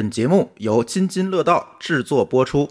[0.00, 2.66] 本节目由津津乐道制作播出。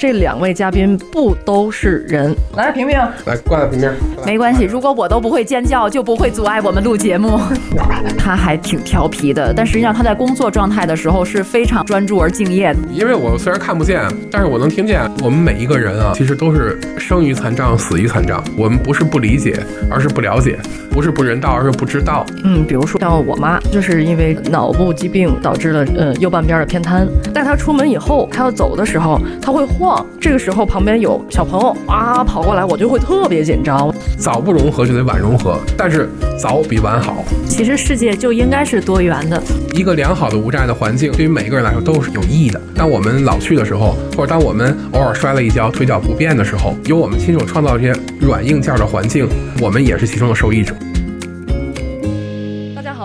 [0.00, 2.34] 这两位嘉宾不都是人？
[2.56, 3.92] 来，平平，来挂在平平。
[4.24, 7.38] 没关系，如果我都不会尖叫，就不会阻碍我们录节目。
[8.16, 12.78] 他还挺调皮的，但实际上他在工作状态的时候是非常专注而敬业的。
[12.90, 15.02] 因为我虽然看不见，但是我能听见。
[15.22, 18.42] 我们每一个人啊，其实都是生于残障，死于残障。
[18.56, 20.52] 我们不是不理解，而是不了解；
[20.90, 22.24] 不是不人道，而是不知道。
[22.42, 27.06] 嗯，比如说像我妈，就是因为脑部疾病导致了呃右半边的偏瘫。
[27.34, 29.89] 带她出门以后，她要走的时候，她会晃。
[30.20, 33.92] 这个时候旁边有小朋友啊跑过来，我就会特别紧张。
[34.18, 36.08] 早不融合就得晚融合，但是
[36.38, 37.24] 早比晚好。
[37.48, 39.42] 其实世界就应该是多元的。
[39.72, 42.60] 一个良好的无障碍的环境，对于每一个人来说都是有意义的。
[42.74, 49.28] 当我们老去的时候，或者当我们偶尔摔了一跤，腿脚不便的时候，由我们亲手创造这些软硬件的环境，
[49.60, 50.74] 我们也是其中的受益者。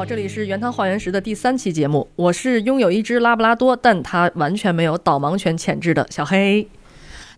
[0.07, 6.67] 这里是原汤化原石的第三期节目，我是拥有一只拉布拉多，但它完全没有导盲犬潜质的小黑。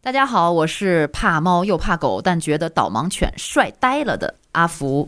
[0.01, 5.07] 大家好，我是怕猫又怕狗，但觉得导盲犬帅呆了的阿福。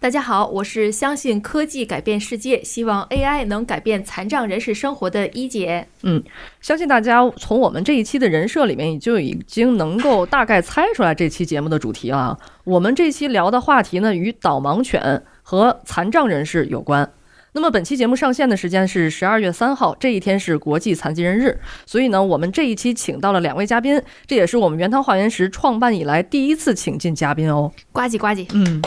[0.00, 5.86] 大家好，我是相信科技改变世界，希望 AI 能改变残障人士生活的一姐。
[6.02, 6.22] 嗯，
[6.62, 12.38] 相信大家从我们这一期的人设里面，就已经能够大概猜出来这期节目的主题了。
[12.64, 17.12] 我们这期聊的话题呢，与导盲犬和残障人士有关。
[17.52, 27.70] 那么本期节目上线的时间是十二月三号，这一天是国际残疾人日，所以呢，我们这一期请到了两位嘉宾，这也是我们原汤化原石创办以来第一次请进嘉宾哦。
[27.92, 28.82] 呱唧呱唧，嗯，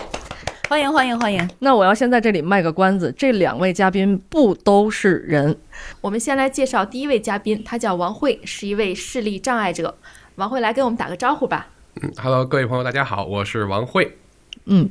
[0.68, 1.50] 欢迎欢迎欢迎。
[1.60, 5.58] 那我要先在这里卖个关子，这两位嘉宾不都是人。
[6.02, 9.96] 我们先来介绍第一位嘉宾，他叫王慧，是一位视力障碍者。
[10.36, 11.68] 王慧来给我们打个招呼吧。
[12.02, 14.18] 嗯，Hello，各位朋友，大家好，我是王慧。
[14.66, 14.90] 嗯，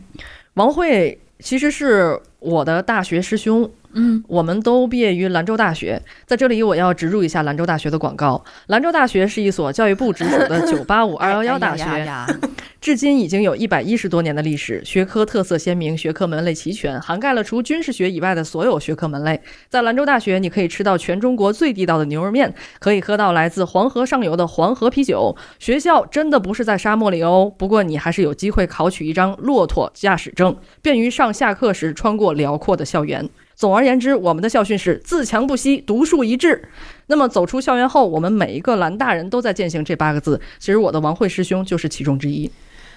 [0.55, 3.71] 王慧其实是我的大学师兄。
[3.99, 8.45] 嗯，我们都毕业于兰州大学，在这里我要植入一下兰州大学的广告。
[8.67, 12.07] 兰州大学是一所教育部直属的“九八五”“二幺幺”大学，
[12.79, 19.41] 至今已经有一百一十多年的历史，学科特色鲜明，学科门类齐全，涵盖了除军事学以外的所有学科门类。
[19.71, 25.35] 在兰州大学，你可以吃到全中国最地道的牛肉面，可以喝到来自黄河上游的黄河啤酒。
[25.59, 33.27] 学校真的不是在沙漠里哦，不过你还是有机会考取一张骆驼驾驶证，便于上下课时穿过辽阔的校园。
[33.57, 36.69] 总而言之，我们的校训是自强不息，独树一帜。
[37.07, 40.39] 那么走出校园后，我们每一个蓝大人都在践行这八个字。
[40.59, 42.51] 其实我的王慧师兄就是其中之一。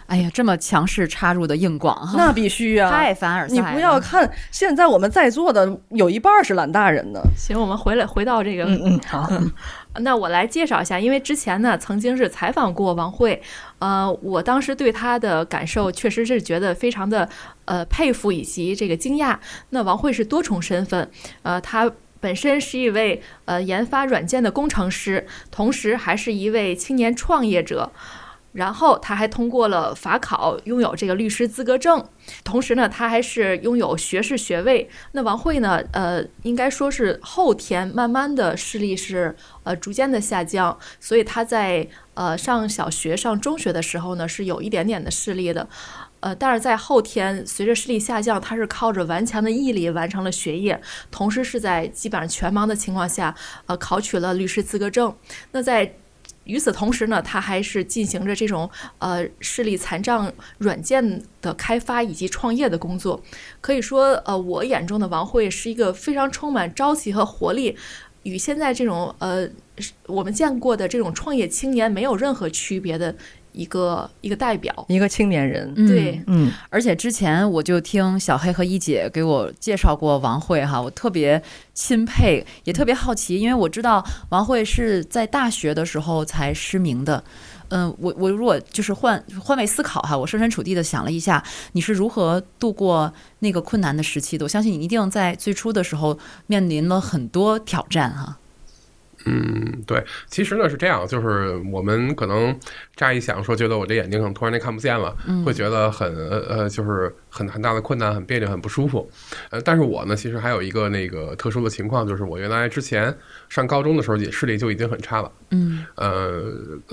[0.08, 2.90] 哎呀，这么强势插入的硬广哈，那必须啊！
[2.90, 7.22] 太凡尔赛你不要看现在我们在座的有一半是蓝大人呢。
[7.38, 9.30] 行，我们回来回到这个，嗯嗯，好。
[9.98, 13.42] 那我来介绍一下，因为之前呢曾经是采访过王慧，
[13.80, 17.28] 呃，我当时对她的感受确实是觉得非常的
[17.66, 19.38] 呃佩服以及这个惊讶。
[19.72, 21.10] 那王慧是多重身份，
[21.42, 27.92] 呃，她本身是一位呃研发软件的工程师，同时还是一位青年创业者。
[28.52, 32.04] 然后他还通过了法考，拥有这个律师资格证。
[32.44, 34.90] 同时呢，他还是拥有学士学位。
[35.12, 35.82] 那王慧呢？
[35.92, 45.68] 呃，应该说是后天慢慢的视力是呃逐渐的下降，所以他在呃上小学、上中学的时候呢，是有一点点的视力的。
[46.22, 53.34] 呃，但是在后天随着视力下降，他是靠着顽强的毅力完成了学业，同时是在基本上全盲的情况下，
[53.68, 55.16] 呃，考取了律师资格证。
[55.52, 55.96] 那在
[56.50, 58.68] 与此同时呢，他还是进行着这种
[58.98, 63.22] 呃视力残障软件的开发以及创业的工作。
[63.62, 67.78] 可以说，呃，我眼中的王慧是一个非常充满朝气和活力，
[68.24, 69.48] 与现在这种呃
[70.08, 73.16] 我们见过的这种创业青年没有任何区别的。
[73.52, 81.42] 一个一个代表，一个青年人，对，嗯，而且之前我就听小黑和一姐给我介绍过王慧哈，我特别
[81.74, 87.24] 钦佩，也特别好奇，因为我知道王慧是在大学的时候才失明的。
[87.72, 91.44] 嗯，我我如果就是换换位思考哈，我设身处地的想了一下，
[91.74, 94.46] 你是如何度过那个困难的时期的？
[94.46, 96.18] 我相信你一定在最初的时候
[96.48, 98.38] 面临了很多挑战哈。
[99.30, 102.58] 嗯，对，其实呢是这样，就是我们可能
[102.96, 105.16] 乍一想说，觉得我这眼睛可能突然间看不见了，
[105.46, 106.12] 会觉得很
[106.48, 109.10] 呃，就是很很大的困难，很别扭，很不舒服。
[109.52, 113.16] 呃，但是我呢，其实还有一个那个特殊的情况，就是我原来之前
[113.50, 115.32] 上高中的时候，也视力就已经很差了。
[115.52, 116.44] 嗯，呃，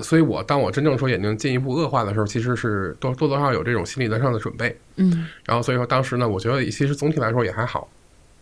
[0.03, 4.77] 所以我当我真正说眼睛进一步恶化的时候，其实是多多多少有这种心理上的准备。
[4.97, 7.89] 嗯，然后所以说当时呢，我觉得其实总体来说也还好。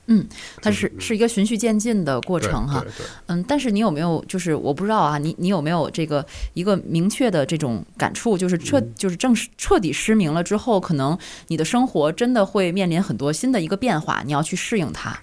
[0.06, 0.26] 嗯，
[0.60, 2.84] 它是是一个循序渐进的过程哈，
[3.26, 11.16] 嗯，但是你有没有就是我不知道啊，你你有没有这个一个明确的这种感触，就是彻就是正式彻底失明了之后，可能
[11.48, 15.18] 你的生活真的会面临很多新的一个变化，你要去适应它。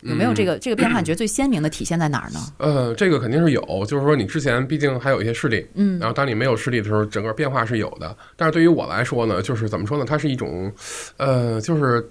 [0.00, 0.98] 有没有这个这个变化？
[0.98, 2.40] 你觉得最鲜明的体现在哪儿呢？
[2.58, 8.16] 呃，这个肯定是有，就是说你之前毕竟还有一些视力，嗯然后当你没有视力的时候，整个变化是有的。
[8.34, 10.04] 但是对于我来说呢，就是怎么说呢？
[10.04, 10.72] 它是一种，
[11.18, 12.04] 呃，就是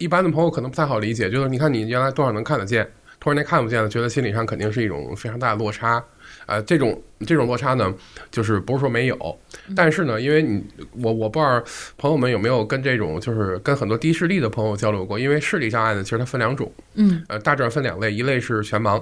[0.00, 2.88] 一般的朋友可能不太好理解，就是你看你原来多少能看得见，
[3.20, 6.02] 突然间看不见了，觉得心理上肯定是一种非常大的落差。
[6.46, 7.94] 呃，这种这种落差呢，
[8.30, 9.38] 就是不是说没有，
[9.76, 10.64] 但是呢，因为你
[11.02, 11.62] 我我不知道
[11.98, 17.22] 朋友们有没有跟这种就是跟很多低视力的朋友交流过，因为视力障碍呢，其实它分两种，嗯。
[17.28, 19.00] 呃，大致上分两类，一类是全盲，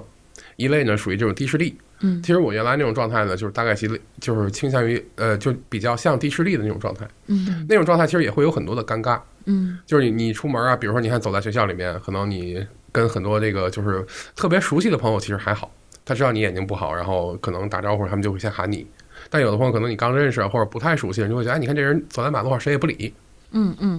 [0.58, 1.75] 一类呢属于这种低视力。
[2.00, 3.88] 嗯其实我原来那种状态呢，就是大概其
[4.20, 7.08] 就是倾向于呃，就比较像低视力的那种状态。
[7.26, 14.05] 嗯那种状态其实也会有很多的尴尬，嗯就是你你出门啊，比如说你看走在学校里面，可能你跟很多这个就是
[14.37, 15.70] 特别熟悉的朋友其实还好，
[16.05, 18.87] 他知道你眼睛不好，然后可能打招呼他们就会先喊你。
[19.28, 23.12] 但有的朋友可能你刚认识或者不太熟悉，人就会觉得哎，你看这人走在马路上谁也不理。
[23.53, 23.99] 嗯嗯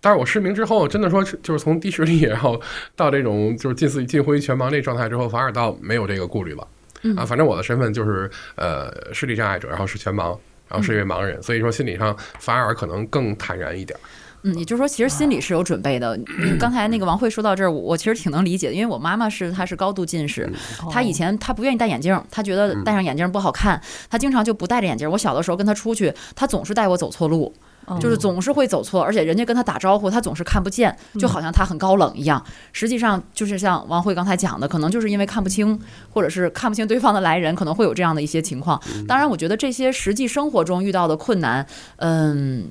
[0.00, 2.60] 但是我失明之后，真的说是就是从低视力，然后
[2.94, 6.66] 到这种就是近似近乎于全盲这状态之后，反而倒没有这个顾虑了。
[7.02, 10.36] 嗯啊，反正我的身份就是呃视力障碍者，然后是全盲，
[10.68, 13.98] 然后是一位盲人，所以说心理上反而可能更坦然一点。
[14.42, 16.14] 嗯，也就是说，其实心里是有准备的。
[16.38, 20.50] 嗯刚才那个王慧说到这儿，我我其实挺能理解的，因为我妈妈是她是高度近视，
[20.90, 23.80] 她以前她不愿意戴眼镜，她觉得戴上眼镜不好看，
[24.10, 25.10] 她经常就不戴着眼镜。
[25.10, 27.54] 我小的时候跟她出去，她总是带我走错路。
[27.98, 32.42] 就是总是会走错，而且人家跟他打招呼，他总是看不见，就好像他很高冷一样。
[32.72, 35.78] 实际上就是像王慧刚才讲的，可能就是因为看不清，
[36.12, 38.80] 或者是看不清对方的来人，可能会有这样的一些情况。
[39.08, 41.66] 当然，我觉得这些实际生活中遇到的困难，
[41.96, 42.68] 嗯。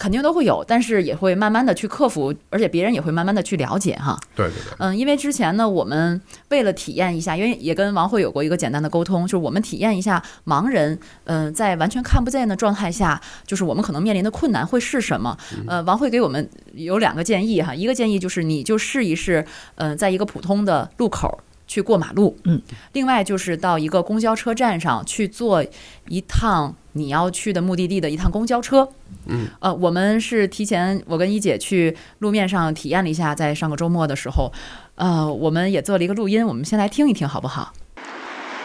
[0.00, 4.18] 肯定都会有，但是也会慢慢的去克服，而且别人也会慢慢的去了解哈。
[4.34, 6.18] 对对对，嗯，因为之前呢，我们
[6.48, 15.36] 为了体验一下，因为也跟王慧有过一个简单的沟通，就是我们体验一下盲人，嗯、在完全看不见的状态下，就是我们可能面临的困难会是什么？
[15.68, 19.44] 呃，王慧给我们有两个建议哈，一个建议就是你就试一试，
[19.74, 21.40] 嗯、在一个普通的路口。
[21.66, 22.60] 去过马路，嗯，
[22.94, 25.64] 另外就是到一个公交车站上去坐
[26.08, 28.88] 一趟你要去的目的地的一趟公交车，
[29.26, 34.52] 嗯，呃，我们是提前我跟一姐去路面上体验了一下，在上个周末的时候，
[34.96, 37.72] 呃，我们也做了一个录音，我们先来听一听好不好？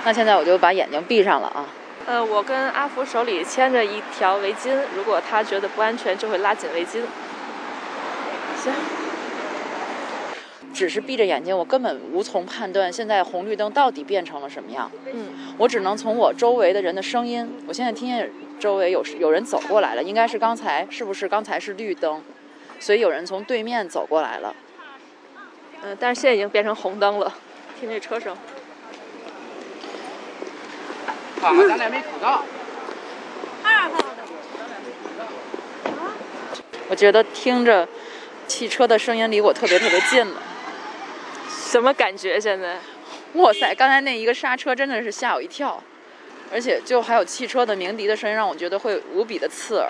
[0.04, 1.66] 那现在我就把眼睛闭上了啊。
[2.08, 7.02] 呃，我跟阿福手里牵着一条围巾，如果他觉得不安全，就会拉紧围巾。
[8.64, 8.72] 行，
[10.76, 14.92] 只是闭着眼睛，我根本无从判断现在红绿灯到底变成了什么样。
[15.14, 18.30] 嗯，我只能从我周围的人的声音，我现在听见
[18.60, 22.22] 周围有有人走过来了，应该是刚才是不是刚才是绿灯，
[22.78, 24.54] 所以有人从对面走过来了。
[25.84, 27.34] 嗯、但是现在已经变成红灯了，
[27.80, 28.36] 听这车声。
[31.42, 32.44] 啊，咱俩没口罩。
[36.90, 37.88] 我觉得听着
[38.46, 40.42] 汽车的声音离我特别特别近了。
[41.66, 42.40] 什么感觉？
[42.40, 42.78] 现在？
[43.34, 45.82] 哇塞，刚才那一个刹车真的是吓我一跳，
[46.54, 49.90] 而且就还有汽车的鸣笛的声音，让我觉得会无比的刺耳。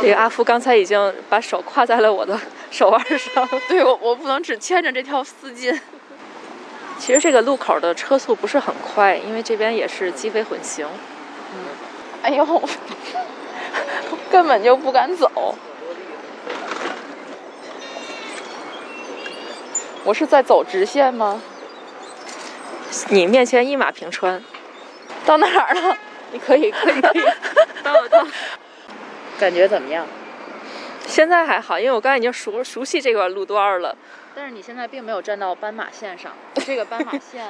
[0.00, 2.40] 这个阿福刚才已经把手挎在了我的
[2.70, 3.46] 手腕上。
[3.68, 5.78] 对我，我不能只牵着这条丝巾。
[6.98, 10.86] 其实这个路口的车速不是很快，因为这边也是机非混行。
[12.22, 12.44] 哎呦，
[14.30, 15.54] 根本就不敢走。
[20.04, 21.42] 我是在走直线吗？
[23.10, 24.42] 你面前一马平川，
[25.26, 25.96] 到哪儿了？
[26.32, 27.22] 你可以，可以，可以，
[27.84, 28.28] 到了，到了。
[29.38, 30.06] 感觉怎么样？
[31.06, 33.96] 现在还好，因为我刚才已经熟熟悉这段路段了。
[34.34, 36.32] 但是你现在并没有站到斑马线上，
[36.64, 37.44] 这个斑马线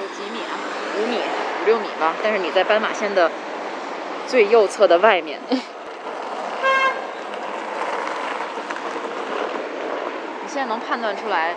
[0.00, 0.54] 有几米啊？
[0.96, 2.14] 五米、五六米吧。
[2.22, 3.30] 但是你在斑马线的
[4.28, 5.40] 最右侧的外面。
[5.50, 5.58] 你
[10.46, 11.56] 现在能判断出来？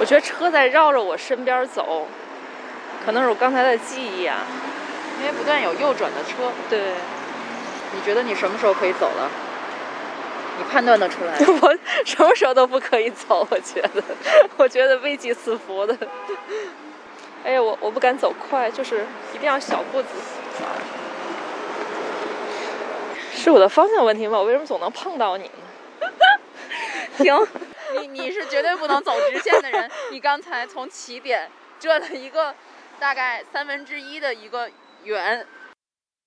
[0.00, 2.06] 我觉得车在绕着我身边走，
[3.04, 4.38] 可能是我刚才的记忆啊。
[5.20, 6.52] 因为不断有右转的车。
[6.68, 6.94] 对，
[7.92, 9.30] 你觉得你什么时候可以走了？
[10.58, 11.34] 你判断得出来？
[11.62, 14.02] 我什么时候都不可以走，我觉得，
[14.56, 15.96] 我觉得危机四伏的。
[17.44, 20.08] 哎呀，我我不敢走快，就是一定要小步子。
[23.38, 24.36] 是我的方向问题吗？
[24.36, 25.50] 我为什么总能碰到你呢？
[27.16, 27.32] 停！
[27.98, 29.88] 你你是绝对不能走直线的人。
[30.10, 32.52] 你刚才从起点转了一个
[32.98, 34.68] 大概三分之一的一个
[35.04, 35.46] 圆。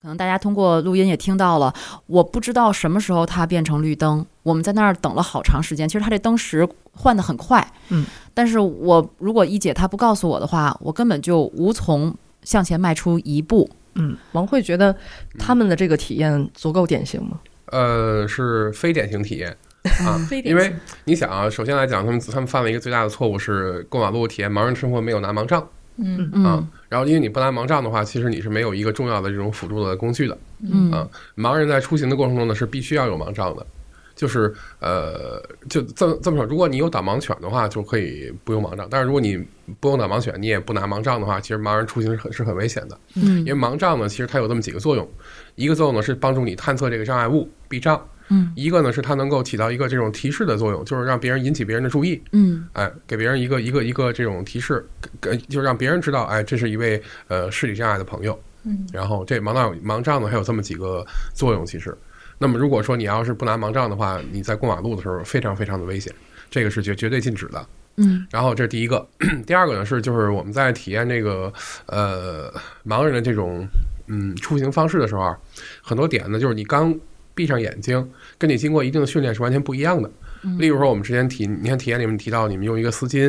[0.00, 1.72] 可能大家通过录音也听到了，
[2.06, 5.88] 我不知道什么时候它变成绿灯，我们在那儿等了好长时间。
[5.88, 6.66] 其实它这灯时
[6.96, 8.04] 换得很快，嗯，
[8.34, 13.70] 但是我如果一姐她不告诉我的话，我根本就无从向前迈出一步。
[13.94, 14.94] 嗯，王慧觉得
[15.38, 17.40] 他们的这个体验足够典型吗？
[17.66, 19.56] 呃，是非典型体验
[20.04, 20.50] 啊 非，典型。
[20.50, 25.66] 因为你想啊，首先来讲，他们他们犯了一个最大的错误是过马路体验盲人生活没有拿盲杖。
[25.96, 30.36] 嗯啊嗯，然后因为你不拿盲杖的话，其实你是没有一个重要的这种辅助的工具的。
[30.60, 30.90] 嗯。
[30.90, 33.66] 啊，盲人在出行的过程中呢是必须要有盲杖的，
[34.14, 39.36] 就是呃，就这么这么说，如果你有导盲犬的话，就可以不用盲杖；但是如果你
[39.80, 42.98] 不用导盲犬，你也不拿盲杖的话，其实盲人出行是很是很危险的。
[43.16, 45.08] 嗯因为盲杖呢，其实它有这么几个作用，
[45.54, 54.86] 一个作用呢是帮助你探测这个障碍物避障，嗯一个呢是它能够起到一个这种提示的作用，就是让别人引起别人的注意，嗯哎，给别人一个一个一个这种提示，
[55.20, 58.38] 给就是让别人知道，哎，这是一位呃视力障碍的朋友。
[58.64, 61.04] 嗯然后这盲杖盲杖呢还有这么几个
[61.34, 61.96] 作用，其实。
[62.42, 66.12] 那么如果说你要是不拿盲杖的话，你在过马路的时候非常非常的危险，
[66.50, 67.64] 这个是绝绝对禁止的。
[67.98, 69.06] 嗯然后这是第一个，
[69.46, 71.52] 第二个呢是就是我们在体验这个
[71.86, 72.52] 呃
[72.84, 73.64] 盲人的这种
[74.08, 75.38] 嗯出行方式的时候啊，
[75.82, 76.92] 很多点呢就是你刚
[77.32, 80.10] 闭上眼睛，跟你经过一定的训练是完全不一样的。
[80.58, 83.26] 例如说我们之前体你看体验里面提到你们用一个丝巾，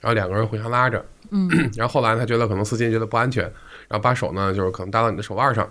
[0.00, 3.42] 然后两个人互相拉着，嗯 然后后来他觉得可能丝巾觉得不安全，
[3.88, 5.68] 然后把手呢就是可能搭到你的手腕上，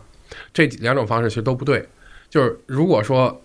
[0.54, 1.84] 这两种方式其实都不对。
[2.34, 3.40] 就是如果说，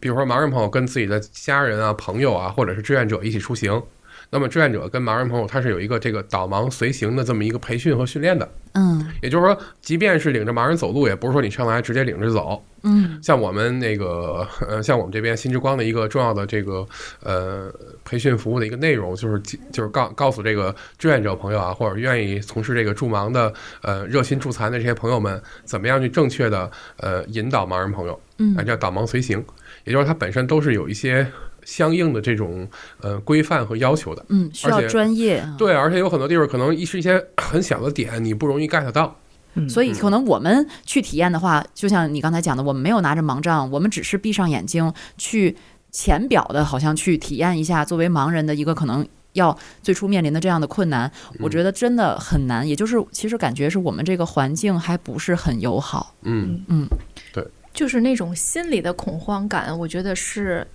[0.00, 3.82] 比如说盲人朋友跟自己的家人啊、朋友啊，或者是志愿者一起出行，
[4.30, 8.50] 那么志愿者跟盲人朋友他是有一个这个导盲随行的这么一个培训和训练的。
[8.72, 12.64] 嗯也就是说，即便是领着盲人走路，也不是说你上来直接领着走。
[12.86, 16.86] 嗯像我们那个呃，像我们这边新之光的一个重要的这个
[17.22, 17.70] 呃
[18.04, 19.38] 培训服务的一个内容，就是
[19.72, 23.52] 就是告告诉这个志愿者朋友啊，或者愿意从事这个助盲的
[23.82, 29.44] 呃热心助残的这些朋友们，怎么样去正确的呃引导盲人朋友，嗯啊，叫导盲随行，
[29.84, 31.26] 也就是它本身都是有一些
[31.64, 32.68] 相应的这种
[33.00, 34.24] 呃规范和要求的。
[34.28, 35.54] 嗯，需要专业啊。
[35.58, 39.16] 对，而且有很多地方可能一是一些很小的点，你不容易 get 到。
[39.56, 45.56] 嗯所以可能我们去体验的话，就像你刚才讲的，我们没有拿着盲杖，我们只是闭上眼睛去
[45.90, 51.10] 浅表的，好像去体验一下作为盲人的一个可能要最初面临的这样的困难。
[51.40, 56.14] 我觉得真的很难，也就是其实感觉是我们这个环境还不是很友好。
[56.22, 56.86] 嗯嗯
[57.32, 60.66] 对就是那种心理的恐慌感，我觉得是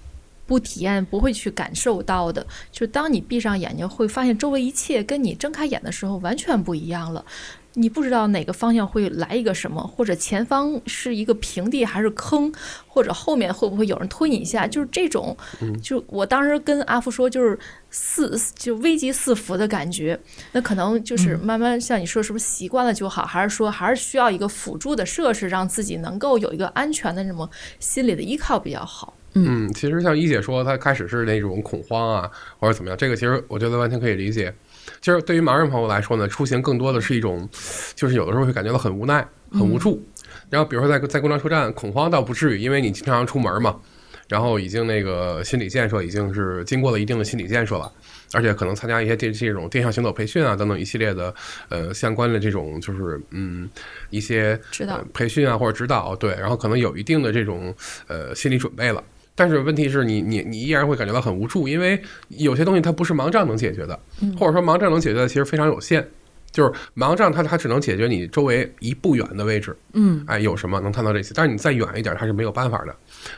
[0.46, 2.46] 不体验不会去感受到的。
[2.72, 7.26] 就当你闭上眼睛，会发现周围一切跟你睁开眼的时候完全不一样了。
[7.74, 12.52] 你不知道哪个方向会来一个什么，或者前方是一个平地还是坑，
[12.88, 15.36] 或者后面会不会有人推你一下，就是这种，
[15.82, 17.58] 就我当时跟阿福说，就是
[17.90, 20.20] 四就危机四伏的感觉。
[20.52, 27.50] 那可能就是慢慢像你说，是不是习惯了就好，还是说还是需要一个辅助的设施，让自己能够有一个安全的这么
[27.80, 29.14] 心理的依靠比较好？
[29.34, 34.54] 嗯，其实像一姐说，她开始是那种恐慌啊，或者怎么样，这个其实我觉得完全可以理解。
[35.00, 37.48] 其实对于盲人朋友来说呢，出行更多的是一种，
[37.96, 40.04] 就是有的时候会感觉到很无奈、很无助。
[40.50, 43.80] 然后比如说在在公交车站恐慌倒不至于，因为你经常出门嘛，
[44.28, 47.92] 然后已经那个心理建设已经是经过了一定的心理建设了，
[48.34, 51.34] 而且可能参加一些这这种定向行走培训啊等等一系列的
[51.70, 53.70] 呃相关的这种就是嗯
[54.10, 57.74] 一些知道培训啊或者指导，对，然后可能有一定的这种
[58.08, 59.04] 呃心理准备了。
[59.42, 64.00] 但是问题是你你你依然会感觉到很无助，因为有些东西它不是盲杖能解决的，
[64.38, 66.08] 或者说盲杖能解决的其实非常有限。
[66.52, 71.32] 就是盲杖它它只能解决你周围一步远的位置，嗯哎，有什么能看到这些？
[71.34, 72.96] 但是你再远一点，它是没有办法的。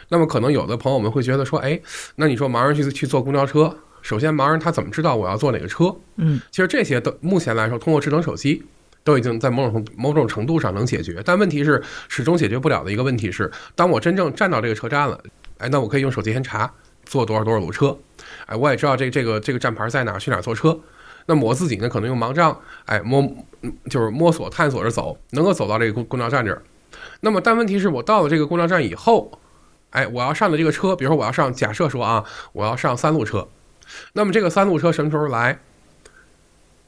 [0.10, 1.80] 那么可能有的朋友们会觉得说，哎，
[2.18, 5.96] 那你说盲人去去坐公交车，首先盲人他怎么知道我要坐哪个车？
[6.18, 8.62] 嗯，其实这些都目前来说，通过智能手机
[9.04, 11.22] 都已经在某种某种程度上能解决。
[11.24, 15.24] 但问题是，始终解决不了的一个问题是，当我真正站到这个车站了，
[15.64, 16.70] 哎，那我可以用手机先查
[17.06, 17.98] 坐多少多少路车，
[18.48, 20.78] 哎，我也知道这这个这个站牌在哪儿，去哪儿坐车。
[21.26, 23.22] 那么我自己呢，可能用盲杖，哎，摸
[23.62, 26.62] 嗯就是摸索探索着走，能够走到这个公公交站这儿。
[27.22, 29.40] 那么，但问题是我到了这个公交站以后，
[29.92, 33.48] 哎，我要上的这个车，比如说我要上，假设说啊，我要上三路车，
[34.12, 35.58] 那么这个三路车什么时候来？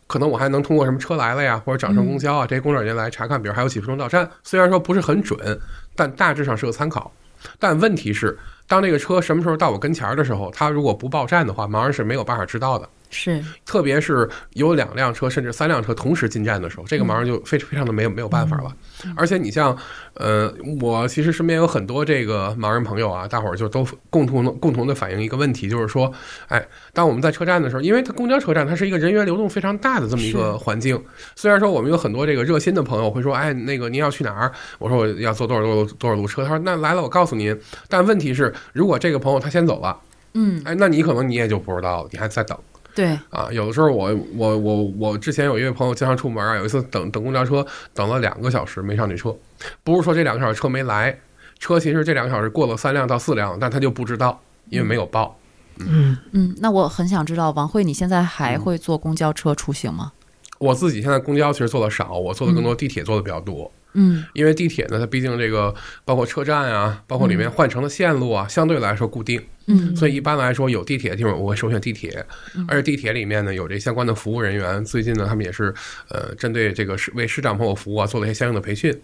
[0.08, 4.30] 可能我还能通过什么车来了呀，或者掌上公交啊，这些工作人员来查看，比如还有几分钟到站。
[4.44, 5.58] 虽然说不是很准，
[5.96, 7.12] 但大致上是个参考。
[7.58, 12.90] 但问题是，当这个车什么时候到我跟前儿的时候，他如果不报站的话，盲人是没有办法知道的。
[13.16, 18.76] 是特别是有两辆车甚至三辆车同时进站的时候，这个盲人就非非常的没有没有办法了。
[19.16, 19.76] 而且你像，
[20.16, 26.12] 呃，我其实身边有很多这个盲人朋友啊，大伙儿就都共同的共同的反映一个问题，就是说，
[26.48, 31.02] 哎，当我们在车站的时候，因为它公交车站它是一个人员流动非常大的这么一个环境，
[31.36, 34.52] 虽然说我们有很多这个热心的朋友会说，哎，那个您要去哪儿？
[34.80, 37.58] 我说我要坐多少多少多少路车，他说那来了我告诉您。
[37.88, 39.98] 但问题是，如果这个朋友他先走了。
[40.38, 42.58] 嗯哎，那你可能你也就不知道了，你还在等。
[42.96, 43.50] 对，啊。
[43.52, 49.36] 有的时候我我我我之前有一位朋友经常出门啊，有一次等等公交车等了两个小时没上去车，
[49.84, 51.20] 不是说这两个小时车没来，
[51.60, 55.38] 车其实这两个小时过了三辆到四辆，但他就不知道，因为没有报。
[55.80, 60.14] 嗯，嗯，那我很想知道，王慧，你现在还会坐公交车出行吗？
[60.58, 63.70] 我自己现在公交其实坐的少，我坐的更多地铁坐的比较多。
[63.98, 65.74] 嗯因为地铁呢，它毕竟这个
[66.04, 69.96] 包括车站啊，包括里面换乘的线路啊，相对来说固定，嗯。
[69.96, 72.26] 所以一般来说有地铁的地方我会首选地铁，
[72.68, 75.74] 而且地铁里面呢有这相关的服务人员，最近呢他们也是
[76.10, 78.96] 呃针对这个市为市长朋友服务啊做了一些相应的培训，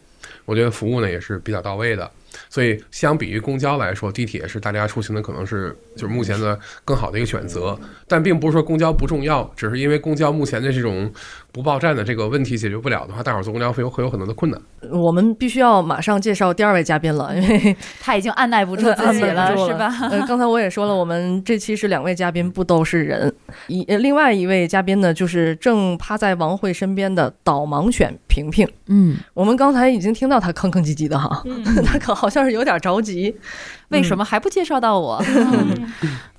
[0.45, 2.09] 我觉得服务呢也是比较到位的。
[2.49, 11.11] 所以相比于公交来说，地铁是大家出行的可能是就是目前的更好的一个选择，但并不是说公交不重要，只是因为公交目前的这种
[11.51, 14.59] 不报站的这个问题解决不了的话，大伙儿坐公交会有会有很多的困难。
[14.89, 19.93] 我们必须要马上介绍第二位嘉宾了，因为 他已经按耐不住自己了， 是吧？
[20.09, 23.33] 呃，刚才我也说了，我们这期是两位嘉宾，不都是人。
[23.67, 28.65] 一呃另外一位嘉宾呢，就是正趴在王慧身边的导盲犬平平。
[28.87, 33.35] 嗯，我们刚才已经听到他吭吭唧唧的哈，嗯 他可好像是有点着急。
[33.89, 35.23] 为什么还不介绍到我？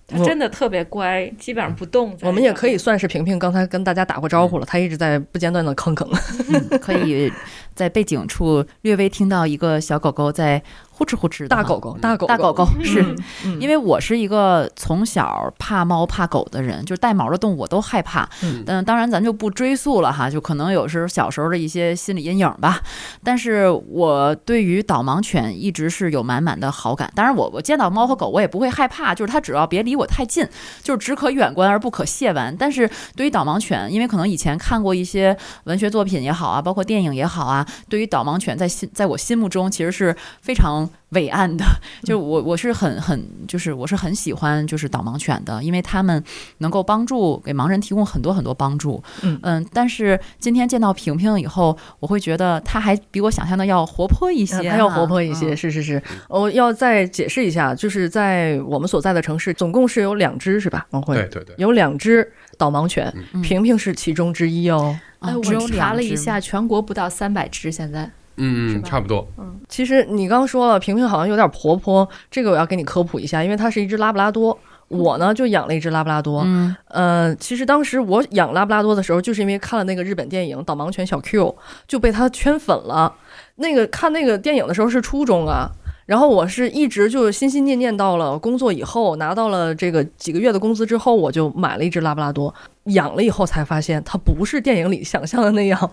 [0.09, 2.14] 他 真的特别乖，基本上不动。
[2.21, 6.07] 我们也可以算是平平刚才跟大家打过招呼了，他一直在不间断的吭吭。
[6.49, 7.33] 嗯可以
[7.75, 13.02] 在背景处略微听到一个小狗狗在呼哧呼哧的大狗狗，大狗大狗狗是。
[13.45, 18.29] 嗯因为我是一个从小怕猫怕狗的人，就是带毛的动物我都害怕。
[18.43, 22.81] 嗯但当然咱就不追溯了哈，就可能有时候小时候的一些心理阴影吧。
[23.23, 27.11] 但是我对于导盲犬一直是有满满的好感。
[27.14, 30.47] 当然我我见到猫和狗我也不会害怕，就是它只要别离我太近，
[30.83, 32.55] 就是只可远观而不可亵玩。
[32.57, 41.64] 但是对于导盲犬，因为可能以前看过一些文学作品也好啊，包括电影也好啊，对于导盲犬在心在我心目中其实是非常伟岸的。
[42.04, 46.23] 就我我是很很就是我是很喜欢就是导盲犬的，因为他们
[46.59, 49.02] 能够帮助给盲人提供很多很多帮助。
[49.23, 56.02] 嗯但是今天见到平平以后，我会觉得它还比我想象的要活泼一些、嗯它要活泼一些，嗯是是是。
[56.28, 60.87] 我要再解释一下，就是在我们所在的城市，总共是有两只，是吧？
[60.91, 64.99] 王慧，对对对，有两只导盲犬，嗯平平是其中之一哦。
[65.23, 69.26] 哎，我查了一下，全国不到三百只，现在嗯嗯，差不多。
[69.39, 74.58] 嗯其实你刚说了，平平好像有点婆婆，这个我要给你科普一下，因为它是一只拉布拉多。
[74.89, 81.47] 我呢就养了一只拉布拉多，嗯呃，其实当时我养拉布拉多的时候，就是因为看了那个日本电影《导盲犬小 Q》，
[81.89, 83.15] 就被它圈粉了。
[83.54, 85.71] 那个看那个电影的时候是初中啊，
[86.04, 95.90] 然后我是一直就心心念念到了工作以后，拿到了这个几个月的工资之后，我就买了一只拉布拉多，养了以后才发现它不是电影里想象的那样。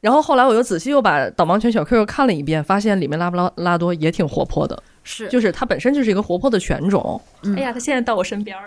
[0.00, 7.20] 然后后来我又仔细又把导盲犬小 Q 又看了一遍，发现里面拉布拉拉多也挺活泼的，是就是它本身就是一个活泼的犬种。
[7.42, 8.62] 嗯哎呀，它现在到我身边儿，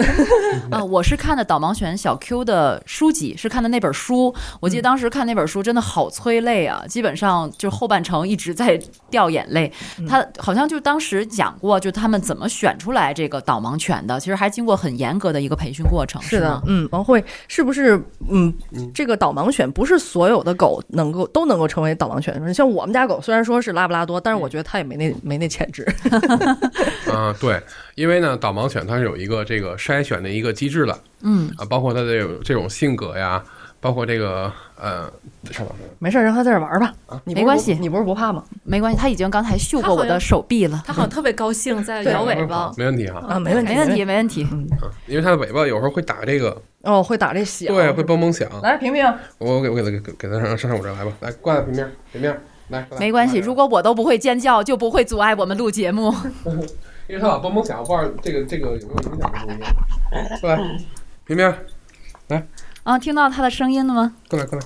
[0.72, 4.34] 啊， 我是看的导盲犬小 Q 的书籍，是看的那本书。
[4.60, 8.80] 我记得当时看那本书真的好催泪啊，基本上就后半程一直在
[9.12, 9.72] 掉眼泪。
[10.08, 16.19] 他好像就当时讲过，就他们怎么选出来这个导盲犬的，其实还经过很严格的一个培训过程。
[16.24, 18.52] 是的吗，嗯，王慧是不是嗯，
[18.91, 22.52] 这个导盲犬不是所有的狗能够都能够成为导盲犬？
[22.52, 25.88] 像我们家狗虽然说是拉布拉多，但是我觉得它也没那没那潜质。
[27.12, 27.62] 啊、对，
[27.96, 33.44] 因为呢，导盲犬它是有一个这个筛选的一个机制的嗯，啊，包括它的这种这种性格呀，
[33.80, 35.10] 包括这个呃，
[35.52, 36.94] 稍等，没事儿，让它在这玩吧。
[37.24, 38.44] 你不没关系你不是不怕吗？
[38.64, 40.84] 没关系，它已经刚才嗅过我的手臂了。
[40.86, 42.72] 它好像特别高兴，在摇尾巴。
[42.78, 44.06] 没问题哈，啊，没问题，没问题，。
[44.06, 44.48] 没问题。
[44.52, 44.68] 嗯
[45.08, 47.68] 因为它的尾巴有时候会打这个，哦，会打这响。
[47.68, 48.50] 对，会嘣嘣响。
[48.62, 49.06] 来，平平，
[49.38, 52.42] 我给我给它给给它上上上我这儿来吧，来挂在平面平面，
[52.74, 56.14] 来，来没关系，如果我都不会尖叫，就不会阻碍我们录节目。
[57.08, 60.42] 因为它老蹦蹦响，我不知道这个这个有没有影响这个东西。
[60.42, 60.58] 过来，
[61.28, 62.44] 平平，
[62.84, 64.16] 啊，听到他的声音了吗？
[64.30, 64.66] 过来过来，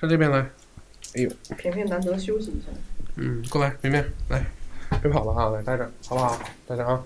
[0.00, 0.38] 上这边来。
[1.16, 2.68] 哎呦，平平难得休息一下。
[3.16, 4.44] 嗯，过来，平平，来，
[5.02, 6.38] 别跑了啊，来待着，好不好？
[6.66, 7.02] 待着啊。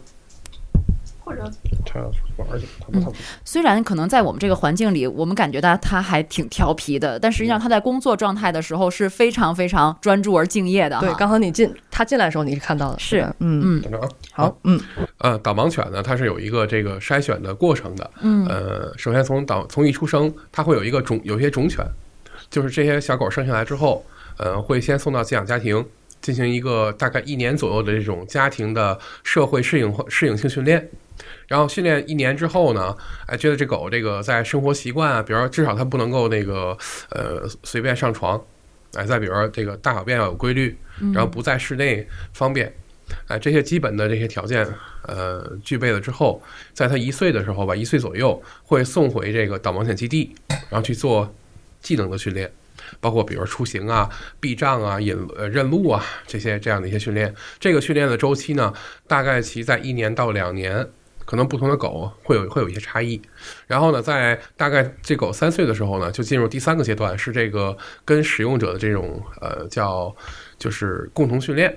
[1.24, 1.42] 或者
[1.86, 2.00] 它
[2.36, 3.14] 玩儿去，他不它不。
[3.44, 11.00] 虽然可能在我们这个环境里，我们感觉到他还挺调皮的，但实际上他在工作状态的时候是非常非常专注而敬业的。
[11.00, 14.08] 对，刚好你进他进来的时候你是看到的，是嗯嗯等着啊。
[14.32, 14.78] 好，嗯
[15.18, 18.10] 呃，导盲犬呢，它是有一个这个筛选的过程的。
[18.20, 21.82] 嗯呃，首先从导从一出生，它会有一个种有些种犬，
[22.50, 24.04] 就是这些小狗生下来之后，
[24.36, 25.84] 呃，会先送到寄养家庭，
[26.20, 30.86] 进行一个大概一年左右的这种家庭的社会适应适应性训练。
[31.46, 36.76] 然后训练一年之后呢，哎，觉得这狗这个在生活习惯啊，比如说至少它不能够那个
[37.10, 38.42] 呃随便上床，
[38.94, 40.76] 哎，再比如说这个大小便要有规律，
[41.12, 42.72] 然后不在室内方便，
[43.28, 44.66] 哎，这些基本的这些条件，
[45.06, 50.34] 呃，具备了之后，在它一岁的时候吧，一岁左右会送回这个导盲犬基地，
[50.70, 51.34] 然后去做
[51.82, 52.50] 技能的训练，
[53.00, 54.08] 包括比如出行啊、
[54.40, 57.34] 避障啊、引呃认路啊这些这样的一些训练。
[57.60, 58.72] 这个训练的周期呢，
[59.06, 60.88] 大概其在一年到两年。
[61.24, 63.20] 可能不同的狗会有会有一些差异，
[63.66, 70.14] 然后呢，在大概这狗三岁的时候呢，就进入第三个阶段，是这个跟使用者的这种呃叫
[70.58, 71.74] 就是共同训练，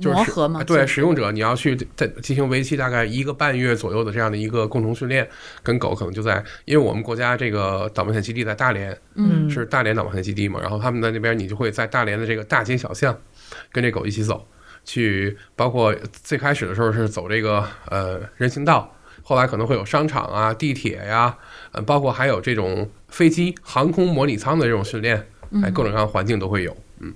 [0.00, 5.28] 就是磨合嘛对，使用者你要去在进行为期大概一个半月左右的这样的一个共同训练，
[5.62, 9.48] 跟狗可能就在，因为我们国家这个导盲犬基地在大连，嗯。
[9.50, 13.18] 是大连导盲犬基地嘛，然后他们在那边，你就会在大连的这个大街小巷
[13.72, 14.46] 跟这狗一起走，
[14.84, 21.36] 去包括最开始的时候是走这个呃人行道，后来可能会有商场啊、地铁呀，
[21.72, 25.26] 呃，包括还有这种飞机、航空模拟舱的这种训练，
[25.62, 26.76] 哎，各种各样的环境都会有。
[27.00, 27.14] 嗯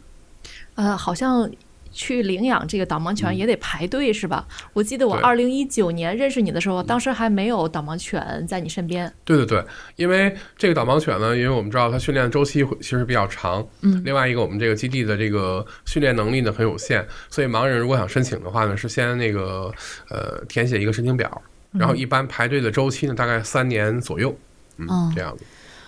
[0.77, 1.50] 呃，好像
[1.94, 4.46] 去领养这个导盲犬也得排队是吧？
[4.74, 5.22] 我记得我对。
[5.22, 9.11] 二零一九年认识你的时候，当时还没有导盲犬在你身边。
[9.24, 9.64] 对对对，
[9.96, 14.02] 因为这个导盲犬呢，因为我们知道它训练周期会其实比较长，嗯。
[14.04, 19.72] 另外一个我们这个基地的这个训练能力呢很有限，所以盲人如果想申请的话呢，是先那个
[20.11, 24.37] 呃填写一个申请表，然后一般排队的周期呢大概三年左右，
[24.78, 25.12] 嗯，哦。
[25.14, 25.44] 这样子。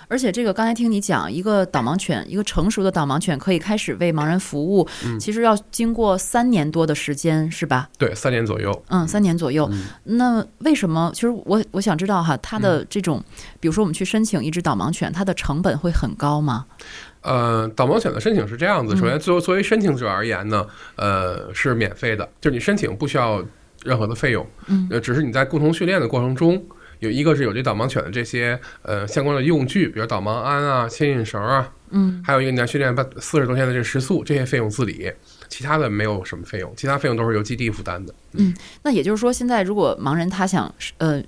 [0.08, 7.88] 而且这个刚才听你讲，一个导盲犬，一个成熟的导盲犬可以开始为盲人服务，嗯其实要经过三年多的时间，是吧？
[7.98, 8.84] 对，三年左右。
[8.88, 9.68] 嗯，三年左右。
[10.04, 11.10] 那为什么？
[11.14, 13.22] 其实我我想知道哈，它的嗯这种，
[13.58, 16.66] 比如说我们去申请一只导盲犬，它的成本会很高吗？
[17.22, 20.64] 呃，导盲犬的申请是这样子，首先作为作为申请者而言呢，
[20.94, 23.44] 呃，是免费的，就是你申请不需要
[23.84, 26.62] 任何的费用，嗯呃，只是你在共同训练的过程中。
[27.00, 35.12] 有一个是有这导盲犬的这些呃相关的用具，比如导盲鞍啊、牵引绳啊，嗯，还有一个你要训练半四十多天的这个食宿，这些费用自理，
[35.48, 38.14] 其他的没有什么费用，其他费用都是由基地负担的。
[38.32, 41.22] 嗯那也就是说，现在如果盲人他想呃。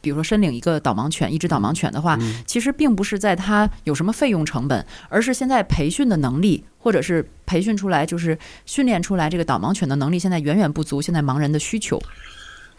[0.00, 11.98] 比如说申领一个导盲犬，一只导盲犬的话，嗯其实并不是在他有什么费用成本，而是现在培训的能力，或者是培训出来，就是训练出来这个导盲犬的能力，现在远远不足现在盲人的需求。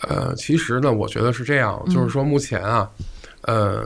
[0.01, 2.89] 呃，其实呢，我觉得是这样，就是说目前啊，
[3.41, 3.83] 呃，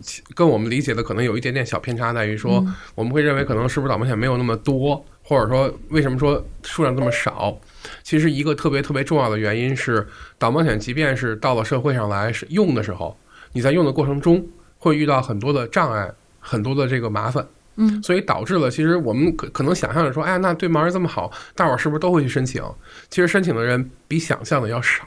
[0.00, 7.58] 其跟我们理解的可能有一点点小偏差，在于说我们会认为可能是不是导盲犬没有那么多，或者说为什么说数量这么少？
[8.02, 10.06] 其实一个特别特别重要的原因是，
[10.38, 13.16] 导盲犬即便是到了社会上来是用的时候，
[13.52, 14.46] 你在用的过程中
[14.78, 17.46] 会遇到很多的障碍，很多的这个麻烦。
[17.80, 22.60] 嗯，所以导致了，其实我们可可能想象着说，哎呀，那对盲人这么好，大伙儿是不是都会去申请？
[23.08, 25.06] 其实申请的人比想象的要少。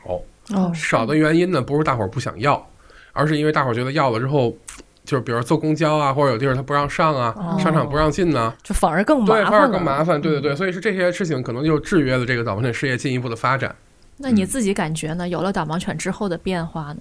[0.54, 2.66] 哦，少的原因呢，不是大伙儿不想要，
[3.14, 4.56] 而是因为大伙儿觉得要了之后，
[5.04, 10.22] 就是比如坐公交啊，或者有地儿他不让上啊，哦商场不让进呢、就反而更麻对，反而更麻烦。
[10.22, 13.76] 对对对，所以是这些事情可能就制约了这个导盲犬事业进一步的发展。
[14.18, 15.28] 那你自己感觉呢？
[15.28, 16.98] 有了导盲犬之后的变化呢？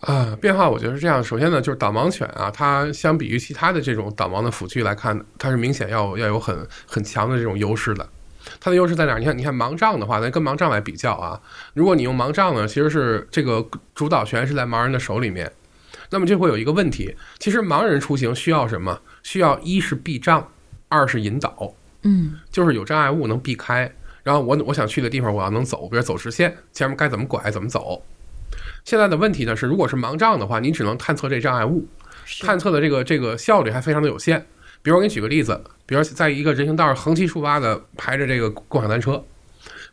[0.00, 1.24] 啊，变化我觉得是这样。
[1.24, 8.06] 首先呢，就是导盲犬啊，它相比于其他的这种导盲的辅具来看，它是明显要要有很很强的这种优势的。
[8.60, 9.18] 它的优势在哪儿？
[9.18, 11.40] 你看，你看盲杖的话，咱跟盲杖来比较啊，
[11.74, 15.50] 如果你用盲杖呢，其实是这个主导权是在盲人的手里面，
[16.10, 17.14] 那么这会有一个问题。
[17.38, 19.00] 其实盲人出行需要什么？
[19.22, 20.48] 需要一是避障，
[20.88, 23.90] 二是引导，嗯就是有障碍物能避开。
[24.22, 28.02] 然后我我想去的地方，我要能走，比如走直线，前面该怎么拐怎么走。
[28.84, 31.86] 现在的问题呢是，如果是盲杖的话，你只能探测这障碍物，
[32.40, 34.46] 探测的这个这个效率还非常的有限。
[34.86, 39.20] 比如我给你举个例子，比如在一个人行道上横七竖八的排着这个共享单车，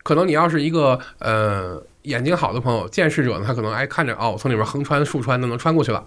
[0.03, 6.05] 可能你要是一个呃眼睛好的朋友，见识者呢，他可能哎看着哦，我从里面横穿竖穿都能穿过去了。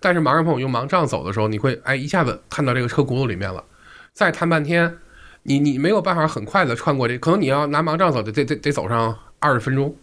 [0.00, 3.62] 但是盲人朋友用盲杖走的时候，你会哎一下子探到这个车轱辘里面了，
[4.12, 4.96] 再探半天，
[5.44, 9.94] 你你没有办法很快的穿过这，可能你要拿盲杖走，得得得得走上二十分钟。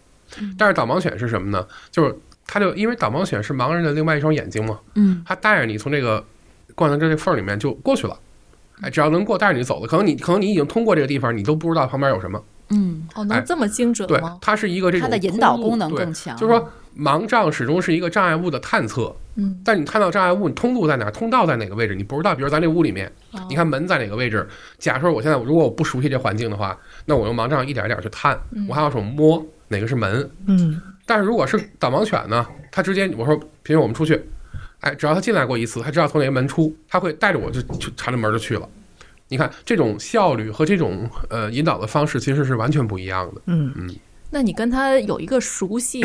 [0.57, 1.67] 但是导盲犬是什么呢？
[1.91, 2.17] 就是
[2.47, 6.25] 它就因为导盲犬是盲人的另外一双眼睛嘛，嗯它带着你从这个
[6.75, 8.17] 共享单车这缝儿里面就过去了。
[8.81, 9.87] 哎，只要能过，带着你走了。
[9.87, 12.43] 可能你可能你已经通过这个地方，你都不知道旁边有什么。
[12.69, 14.19] 嗯，哦，哎能这么精准对，？
[14.41, 16.35] 它是一个这种它的引导功能更强。
[16.35, 22.33] 就是说，盲杖始终是一个障碍物的探测，嗯，但你看到障碍物，你通路在哪儿，通道在哪个位置，你不知道。
[22.33, 24.47] 比如咱这屋里面，哦你看门在哪个位置。
[24.79, 30.27] 假设我现在如果我不熟悉这环境的话，那我用盲杖一点一点去探，我还要手摸哪个是门。
[30.47, 34.23] 嗯，但是如果是导盲犬呢，它直接我说，平时我们出去，
[34.81, 38.67] 哎，只要他进来过一次，他知道从哪个门出，他会带着我就就朝着门就去了。
[39.27, 43.41] 你看这种效率和这种呃引导的方式其实是完全不一样的。
[43.45, 43.89] 嗯嗯
[44.29, 46.03] 那你跟他有一个熟悉，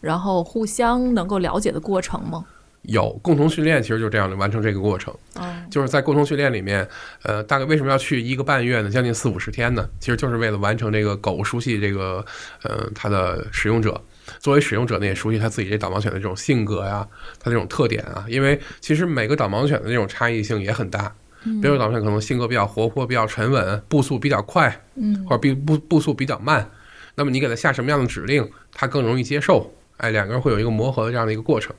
[0.00, 2.44] 然后互相能够了解的过程吗？
[2.82, 5.14] 有共同训练，其实就这样的完成这个过程。
[5.34, 6.88] 嗯，就是在共同训练里面，
[7.22, 8.88] 呃，大概为什么要去一个半月呢？
[8.88, 9.86] 将近四五十天呢？
[10.00, 12.24] 其实就是为了完成这个狗熟悉这个，
[12.62, 14.00] 呃，它的使用者。
[14.38, 17.06] 作为使用者呢，也熟悉它自己这导盲犬的这种性格呀，
[17.40, 18.24] 它这种特点啊。
[18.28, 21.14] 因为其实每个导盲犬的这种差异性也很大。
[21.44, 26.68] 比如导盲犬可能性格比较活泼、比较沉稳，步速比较快，嗯，或者步步步速比较慢。
[27.14, 29.72] 那么你给它下什么样的指令，它更容易接受。
[29.98, 31.74] 哎，两个人会有一个磨合的这样的一个过程。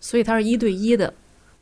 [0.00, 1.14] 所以它是一对一的，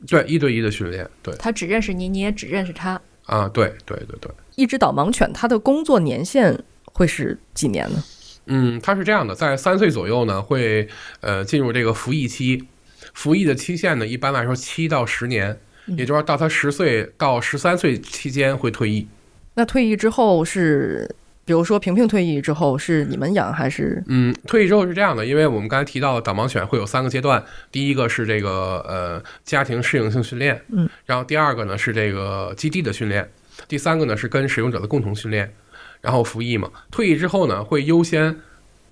[0.07, 3.01] 对，一对一的训练，对它只认识你，你也只认识它。
[3.27, 4.31] 啊，对对对对。
[4.57, 8.03] 一只导盲犬它的工作年限会是几年呢？
[8.47, 10.89] 嗯，它是这样的，在三岁左右呢，会
[11.21, 12.65] 呃进入这个服役期，
[13.13, 19.07] 服役的期限呢，一般来说七到十年，也就是说到它十岁到十三岁期间会退役。
[19.55, 21.09] 那退役之后是，
[21.45, 24.03] 比如说平平退役之后是你们养还是？
[24.07, 33.29] 嗯，退役之后是这样的，因为我们刚才提到的导盲犬会有三个阶段，第一个是这个呃家庭适应性训练，嗯，然后第二个呢是这个基地的训练，
[33.67, 35.51] 第三个呢是跟使用者的共同训练，
[36.07, 36.71] 然后服役嘛。
[36.93, 38.35] 退役之后呢，会优先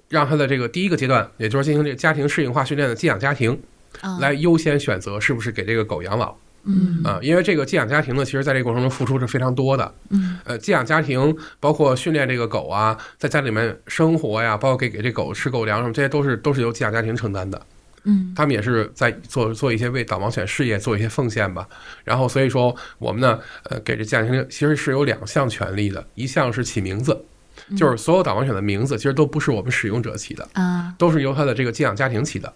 [0.08, 3.56] 让他的这个第一个阶段，也就是进行这个家庭适应化训练的寄养家庭，
[4.00, 6.34] 啊来优先选择是不是给这个狗养老。
[6.66, 9.94] 嗯啊、因为这个寄养家庭呢，其实在这个过程中付出是非常多的。
[10.08, 17.60] 嗯，呃，寄养家庭包括训练这个狗啊，在家里面生活呀，包括给给这狗吃狗粮什么，这些都是都是由寄养家庭承担的。
[18.04, 21.66] 嗯他们也是在做做一些为导盲犬事业做一些奉献吧。
[22.04, 27.24] 然后所以说我们呢，呃，给这家庭其实是有两项权利的，一项是起名字，
[27.76, 32.52] 就是所有导盲犬的名字其实都不是我们使用者起的，啊都是由他的这个寄养家庭起的。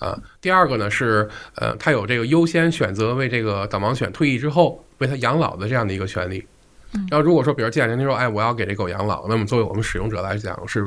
[0.00, 6.44] 啊，第二个呢是，呃，他有这个优先选择为这个导盲犬退役之后为他养老的这样的一个权利。
[7.08, 10.82] 然后如果说，比如寄养家庭说，哎，我要给这狗养老，那么作为我们使用者来讲是，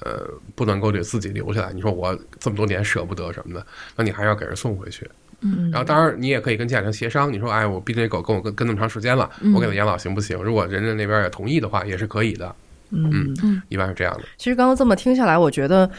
[0.00, 1.72] 呃，不能够给自己留下来。
[1.72, 3.66] 你说我这么多年舍不得什么的，
[3.96, 5.10] 那你还是要给人送回去。
[5.40, 10.42] 嗯然后当然你也可以跟家庭协商，你说，哎，我毕竟这狗跟我跟跟那么长时间了，我给它养老行不行？
[10.42, 12.54] 如果人家那边也同意的话，也是可以的。
[12.90, 14.22] 嗯嗯一般是这样的。
[14.36, 15.90] 其实刚刚这么听下来，我觉得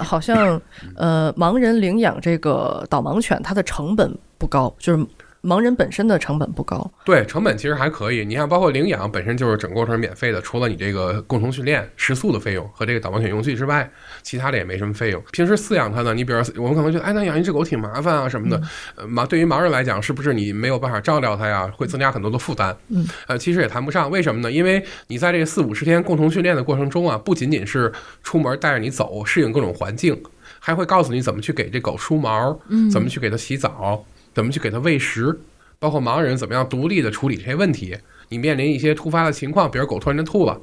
[0.00, 0.60] 好像
[0.96, 5.06] 呃，盲人领养这个导盲犬，它的成本不高，就是
[5.42, 6.90] 盲人本身的成本不高。
[7.04, 8.24] 对，成本其实还可以。
[8.24, 13.90] 你看，包括领养本身就是整个过程是免费的，除了你这个共同训练、食宿的费用和这个导盲犬用具之外，
[14.22, 15.22] 其他的也没什么费用。
[15.32, 18.60] 平时饲养它呢，你比如说我们可能觉得，哎，那养一只狗挺麻烦啊什么的。
[18.94, 22.76] 呃，盲对于盲人来讲，是不是你没有办法照料它呀，会增加很多的负担？
[22.88, 24.10] 嗯，呃，其实也谈不上。
[24.10, 24.52] 为什么呢？
[24.52, 30.22] 因为你在这个四五十天共同训练的过程中啊，不仅仅是出门带着你走，适应各种环境，
[30.60, 35.38] 还会告诉你怎么去给这狗梳毛，嗯怎么去给它洗澡，怎么去给它喂食。
[35.78, 37.98] 包括盲人怎么样独立的处理这些问题。
[38.28, 40.56] 你面临一些突发的情况，比如狗突然间吐了，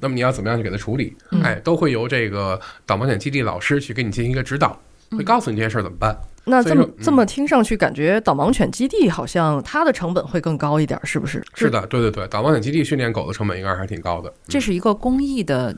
[0.00, 1.14] 那么你要怎么样去给它处理？
[1.42, 6.18] 哎，都会由这个导盲犬基地老师去给你进行一个指导，会告诉你这些事儿怎么办。
[6.46, 11.44] 那这么这么听上去，感觉导盲犬基地好像它的成本会更高一点，是不是？
[11.54, 14.32] 是的，对对对，导盲犬基地训练狗的成本应该还是挺高的。
[14.48, 15.76] 这是一个公益的，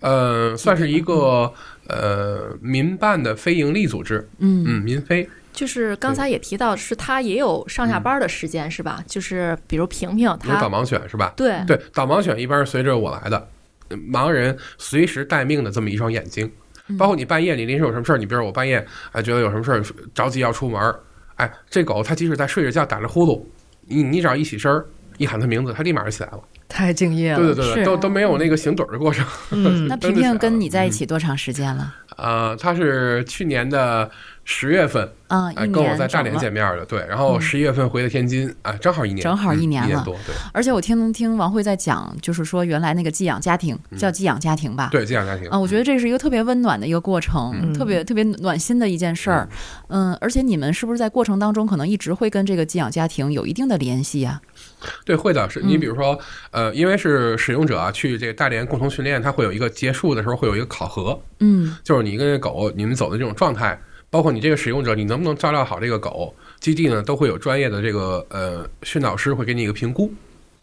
[0.00, 1.52] 呃，算是一个
[1.86, 5.28] 呃民办的非营利组织，嗯嗯，民非。
[5.52, 9.02] 就是刚才也提到，是他也有上下班的时间，是吧？
[9.06, 11.32] 就是比如萍萍，它有导盲犬是吧？
[11.36, 13.48] 对对，导盲犬一般是随着我来的，
[13.88, 16.50] 呃盲人随时待命的这么一双眼睛，
[16.98, 19.82] 包括你半夜你临时有什么事儿，你比如说我半夜啊觉得有什么事儿
[20.14, 20.98] 着急要出门儿，
[21.36, 23.42] 哎，这狗它即使在睡着觉打着呼噜，
[23.86, 24.86] 你你只要一起身儿
[25.18, 26.40] 一喊它名字，它立马就起来了。
[26.68, 27.38] 太敬业了。
[27.38, 29.26] 对对对都都没有那个醒盹儿的过程。
[29.50, 31.92] 嗯 那萍真的假的萍跟你在一起多长时间了？
[32.16, 34.08] 呃，他是去年的
[34.52, 40.34] 十月份，啊，哎，跟我在大连见面的，对，然后十一月份回的天津，啊，正好一年，正好一嗯年了一年多，对。
[40.52, 44.88] 而且我听听王慧在讲，就是说原来那个寄养家庭叫寄养家庭吧？
[44.90, 45.48] 嗯对，寄养家庭。
[45.50, 49.48] 啊，我觉得这是一个特别温暖的一个过程，嗯特别特别暖心的一件事儿。
[49.86, 54.40] 嗯，而且你们是不是在过程当中可能一直会跟这个寄养家庭有一定的联系呀、
[55.06, 56.18] 对，会的，是你嗯比如说，
[56.50, 61.76] 呃，因为是使用者啊，去这个大连共同训练，它会有一个结束的时候会有一个考核，嗯。
[61.84, 70.12] 就是你跟这狗你们走的这种状态，包括你这个使用者，你能不能照料好这个狗，基地呢都会有专业的这个呃训导师会给你一个评估。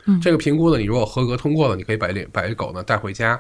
[0.06, 3.40] 嗯这个评估呢，你如果合格通过了，你可以把这把这狗呢带回家。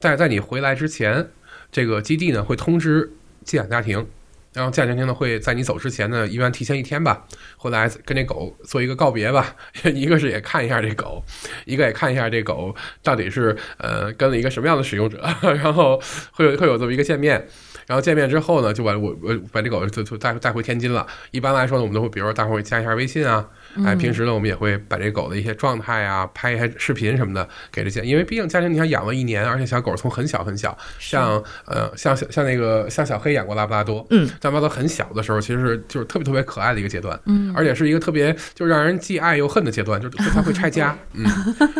[0.00, 1.28] 但是在你回来之前，
[1.70, 3.08] 这个基地呢会通知
[3.44, 4.04] 寄养家庭，
[4.52, 7.24] 然后寄养家庭呢会在你走之前呢，一般提前一天吧，
[7.56, 9.54] 回来跟这狗做一个告别吧。
[9.94, 11.22] 一个是也看一下这狗，
[11.66, 16.00] 一个也看一下这狗到底是呃跟了一个什么样的使用者， 然后
[16.32, 17.46] 会有会有这么一个见面。
[17.88, 21.06] 然后见面之后呢，就把我我把这狗就就带带回天津了。
[21.30, 23.48] 一般来说呢，我们都会比如说大伙加一下微信啊，
[23.84, 41.24] 哎，平时呢，我们也会把这狗的一些状态啊，拍一些视频什么的给这些，因为毕竟家庭你看养了一年，而且小狗从很小很小，像呃像像像那个像小黑养过拉布拉多，嗯，拉布拉多很小的时候，其实是就是特别特别可爱的一个阶段，嗯，而且是一个特别就让人既爱又恨的阶段，就是它会拆家， 嗯，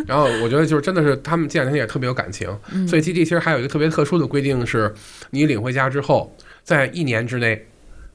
[0.07, 2.49] 然后我觉得就是真的是他们这两天也特别有感情，
[2.87, 4.95] 所以基地其实还有一个特别特殊的规定是，
[5.31, 7.67] 你领回家之后，在一年之内。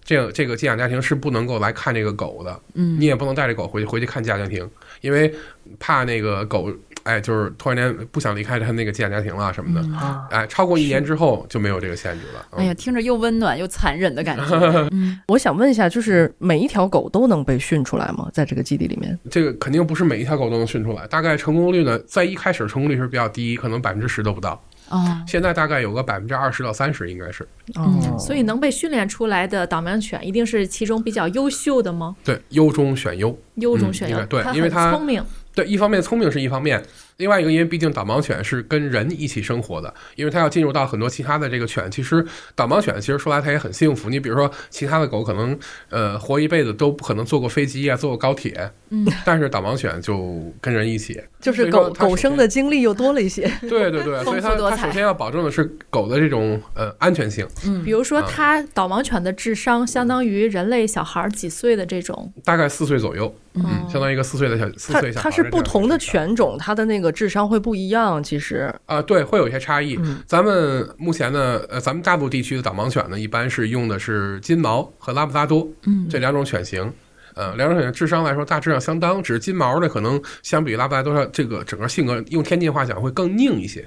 [0.04, 4.70] 这个这个寄养家庭是不能够来看这个狗的，嗯你也不能带着狗回去回去看寄养家庭，
[5.02, 5.34] 因为
[5.80, 6.70] 怕那个狗，
[7.04, 12.46] 哎，就是突然间不想离开它那个寄养家庭了什么的，啊，哎，超过一年之后就没有这个限制了。
[12.52, 14.90] 嗯哎呀，听着又温暖又残忍的感觉。
[15.28, 18.30] 我想问一下，就是每一条狗都能被训出来吗？
[18.34, 19.18] 在这个基地里面？
[19.32, 32.16] 这个肯定不是每一条狗都能训出来，大概成功率呢，在一开始成功率是比较低，可能百分之十都不到，哦，现在大概有个百分之二十到三十，应该是哦，所以能被训练出来的导盲犬，一定是其中比较优秀的吗？
[32.24, 33.38] 对优中选优。
[33.56, 36.84] 优中选优对因为它聪明，对，一方面聪明是一方面，
[37.18, 41.90] 另外一个，因为毕竟导盲犬是跟人一起生活的，因为它要进入到很多其他的这个犬。
[41.92, 44.10] 其实导盲犬其实说来它也很幸福。
[44.10, 45.58] 你比如说其他的狗可能
[45.90, 51.22] 呃活一辈子都不可能坐过飞机啊，坐过高铁，嗯，但是导盲犬就跟人一起。
[51.40, 53.52] 就是狗狗生的经历又多了一些。
[53.62, 66.14] 对对对，所以它首先要保证的是狗的这种呃安全性，嗯比如说啊它导盲犬的智商相当于人类小孩儿几岁的这种，大概四岁左右，嗯，相当于一个四岁的小四岁小孩它是不同的犬。
[66.14, 68.24] 犬种，它的那个智商会不一样。
[68.24, 69.96] 其实，啊、对，会有一些差异。
[70.02, 76.92] 嗯咱们目前呢，呃，咱们大陆地区的导盲犬呢，一般是用的是金毛和拉布拉多，嗯这两种犬型。
[77.36, 83.84] 呃，两种犬智商来说大致上相当，只是金毛的可能相比拉布拉多上，这个整个性格用天津话讲会更拧一些。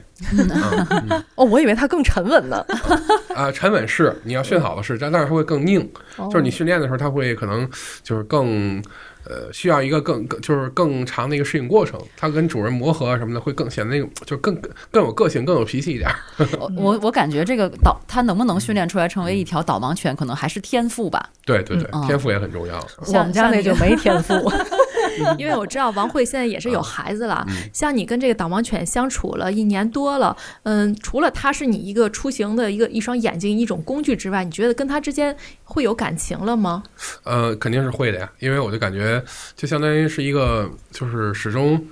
[1.36, 2.64] 哦，我以为它更沉稳呢。
[3.36, 5.80] 啊、沉稳是你要训好了是，但但是它会更拧，
[6.16, 7.68] 哦就是你训练的时候，它会可能
[8.02, 8.82] 就是更。
[9.28, 14.54] 呃，需要一个更更就是更长的一个适应过程，它跟主人磨合啊什么的，会更显得那个就更
[14.90, 16.10] 更有个性、更有脾气一点。
[16.58, 21.28] 我我我感觉这个导它能不能训练出来成为一条导盲犬，可能还是天赋吧。
[21.44, 22.84] 对对对，嗯天赋也很重要。
[23.06, 24.34] 我们家那就没天赋。
[25.38, 36.82] 因为我知道王慧现在也是有孩子了，嗯像你跟这个导盲犬相处了一年多了，嗯，除了它是你一个出行的一个一双眼睛一种工具之外，你觉得跟它之间会有感情了吗？
[37.24, 39.22] 呃，肯定是会的呀，因为我就感觉
[39.54, 41.82] 就相当于是一个就是始终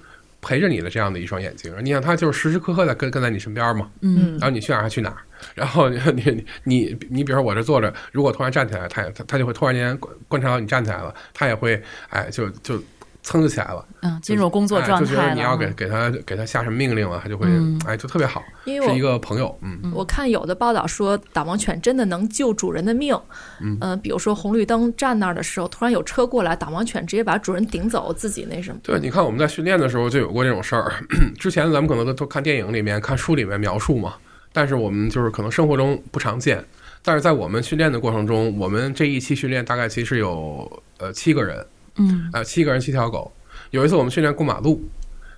[0.41, 1.75] 陪着你的这样的一双眼睛。
[1.83, 5.17] 你想，它就是时时刻刻在跟跟在你身边嘛，嗯然后你去哪儿它去哪儿，
[5.55, 12.79] 然后你你你你比如说我这坐着，如果突然站起来，它也它它就会突然间观观察到你站起来了，它也会哎就就
[13.25, 15.09] 噌就起来了，嗯，进入工作哎状态了。
[15.11, 19.91] 就觉得你要给给它给它下什么命令了，它就会、嗯哎就特别好，因为我是一个朋友，嗯。
[19.95, 23.19] 我看有的报道说，导盲犬真的能救主人的命。
[23.61, 28.79] 嗯呃比如说红绿灯站那儿的时候，突然有车过来，导盲犬直接把主人顶走，自己那什么。
[28.83, 30.93] 对，你看我们在训练的时候就有过这种事儿。
[31.41, 34.15] 之前咱们可能都都看电影里面、看书里面描述嘛，
[34.53, 36.63] 但是我们就是可能生活中不常见。
[37.03, 41.65] 但是在我们训练的过程中，我们这一期训练大概其实有呃七个人，
[41.96, 43.33] 嗯呃七个人七条狗。
[43.70, 44.83] 有一次我们训练过马路，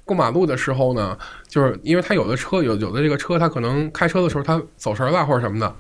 [0.05, 1.17] 过马路的时候呢，
[1.49, 5.75] 就是因为他有的车有有的这个车，他可能开车的时候他走神儿了或者什么的。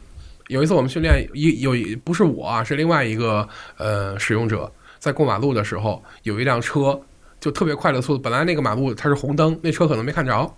[0.48, 1.72] 有一次我们训练一有
[2.04, 3.46] 不是我啊，是另外一个
[3.78, 7.00] 呃使用者在过马路的时候，有一辆车
[7.40, 10.54] 就特别快的速度，本来那个马路它是红灯，那车可能没看着，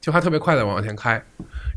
[0.00, 1.22] 就还特别快的往前开，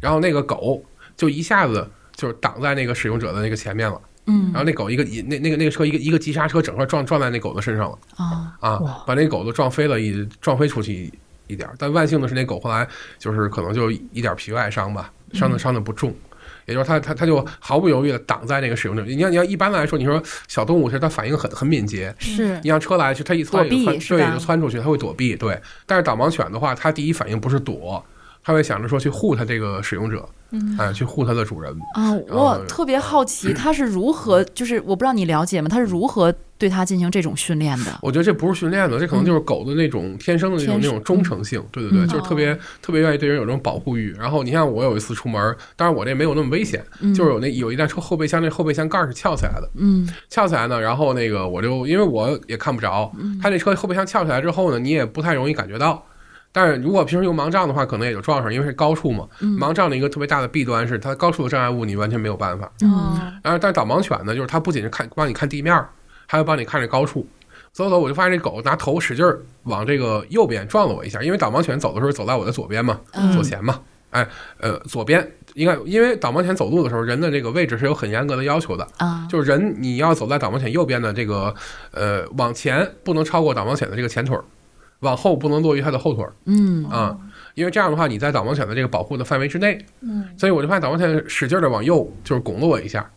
[0.02, 0.84] 然后那个狗
[1.16, 7.98] 就一下子就是挡在那个使用者的那个前面了，嗯然后那狗一个一那那个那个车一个一个急刹车，整个撞撞在那狗的身上了。
[8.16, 12.88] 啊啊，把那狗都撞飞了一撞飞出去一一点儿，但万幸的是那狗后来
[13.20, 16.14] 就是可能就一点皮外伤吧，伤的伤的不重。
[16.66, 19.04] 也就是它它它就毫不犹豫的挡在那个使用者。
[19.04, 24.00] 你要你要一般来说，你说小动物其实它反应很很敏捷，是你像车来，就它一窜，对，
[24.32, 25.36] 就窜出去，它会躲避。
[25.36, 28.02] 对，但是导盲犬的话，它第一反应不是躲，
[28.44, 31.74] 它会想着说去护它这个使用者，嗯哎，去护它的主人。
[31.94, 35.70] 啊，我特别好奇，它是如何，就是我不知道你了解吗？
[35.70, 37.98] 它是如何对它进行这种训练的？
[38.02, 41.64] 我觉得这不是训练的，这可能就是狗的那种天生的那种那种忠诚性。
[41.72, 44.14] 对对对，嗯就是特别特别愿意对人有这种保护欲。
[44.20, 53.10] 然后你像我有一次出门，当然我这没有那么危险，嗯就是有那有一辆车后备箱，那后备箱盖是翘起来的，嗯翘起来呢，然后那个我就因为我也看不着，
[53.42, 56.06] 它那车后备箱翘起来之后呢，你也不太容易感觉到。
[56.54, 59.28] 但是如果平时用盲杖的话，可能也就撞上，因为是高处嘛。
[59.42, 59.58] 嗯。
[59.58, 62.72] 盲杖的一个特别大的弊端是，它高处的障碍物你完全没有办法。
[62.82, 63.20] 嗯。
[63.44, 65.90] 然后，但是导盲犬呢，就是它不仅是看帮你看地面儿，
[66.28, 67.28] 还要帮你看这高处。
[67.72, 73.34] 走走，我就发现这狗拿头使劲儿往这个右边撞了我一下，因为导盲犬走的时候走在我的左边嘛，嗯。
[73.34, 73.80] 左前嘛，
[74.12, 74.28] 哎，
[74.60, 81.52] 呃，左边应该因为导盲犬走路的时候，人的这个位置是有很严格的要求的，啊，就是人你要走在导盲犬右边的这个
[81.90, 84.44] 呃往前不能超过导盲犬的这个前腿儿，
[85.04, 87.16] 往后不能落于它的后腿儿嗯啊。
[87.54, 93.08] 因为这样的话，你在导盲犬的这个保护的范围之内，嗯，所以我就怕导盲犬使劲的往右，就是拱了我一下。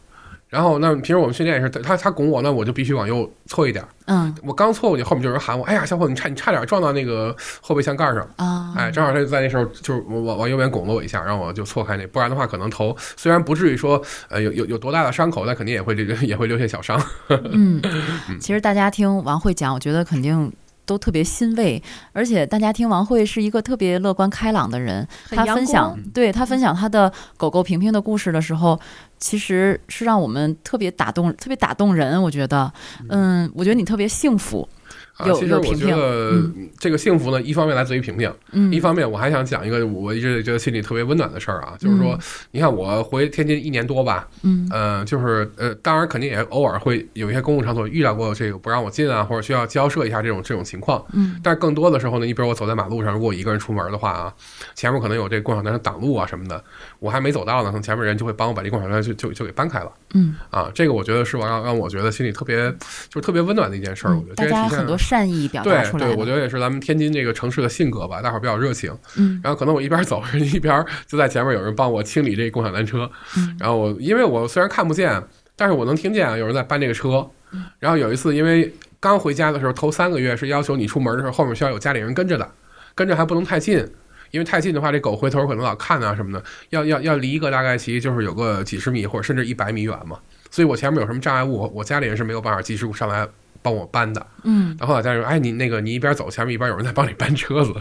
[0.49, 3.89] 然后那平时我们训练也是，它它拱我，那我就必须往右错一点儿。
[4.05, 17.01] 嗯我刚错过去，后面就有人喊我：“哎呀，小伙子，你差你差点撞到那个后备箱盖上。”啊，哎，正好他就在那时候就是往往往右边拱了我一下，让我就错开那，不然的话可能头虽然不至于说呃有有有多大的伤口，但肯定也会留也会留下小伤。
[17.51, 17.83] 嗯，
[18.39, 20.53] 其实大家听王慧讲，我觉得肯定。
[20.87, 21.83] 都特别欣慰，
[22.13, 25.07] 而且大家听王慧是一个特别乐观开朗的人。
[25.29, 28.81] 他分享，对他分享他的狗狗平平的故事的时候，
[29.19, 32.23] 其实是让我们特别打动，特别打动人。
[32.23, 32.73] 我觉得，
[33.09, 34.67] 嗯，我觉得你特别幸福。
[35.17, 42.19] 啊，其实我觉得嗯这个幸福呢，一方面来自于平平，嗯，一方面我还想讲一个我一直觉得心里特别温暖的事儿啊，就是说，
[42.51, 51.03] 你看我回天津一年多吧，嗯呃，就是呃，当然肯定也偶尔会有一些公共场所遇到过这个不让我进啊，或者需要交涉一下这种这种情况。
[51.13, 54.35] 嗯但是更多的时候呢，你比如我走在马路上，如果我一个人出门的话啊，
[54.75, 56.63] 前面可能有这共享单车挡路啊什么的，
[56.99, 60.71] 我还没走到呢，可能前面人就会帮我把这共享单车就就就给搬开了嗯，啊。
[60.75, 62.71] 这个我觉得是我让让我觉得心里特别
[63.09, 64.15] 就是特别温暖的一件事儿。
[64.15, 66.17] 我觉得大这也体现家很多善意表达对对，出来的。
[66.17, 68.93] 我觉得也是咱们天津这个城市的性格吧，大伙儿比较热情。
[69.17, 73.11] 嗯然后可能我一边走， 一边就在前面有人帮我清理这个共享单车。
[73.37, 75.23] 嗯然后我因为我虽然看不见，
[75.55, 77.29] 但是我能听见啊有人在搬这个车。
[77.53, 82.51] 嗯然后有一次，因为刚回家的时候，头三个月是要求你出门的时候后面需要有家里人跟着的，
[82.95, 83.87] 跟着还不能太近。
[84.33, 90.19] 因为太近的话，这狗回头可能老看啊什么的，要要要离一个大概其就是有个几十米或者甚至一百米远嘛。
[90.51, 93.27] 所以我前面有什么障碍物，我家里人是没有办法及时上来
[93.67, 94.25] 帮我搬的。
[94.45, 97.75] 嗯然后老家人说：“哎，你那个你一边走，前面一边有人在帮你搬车子。”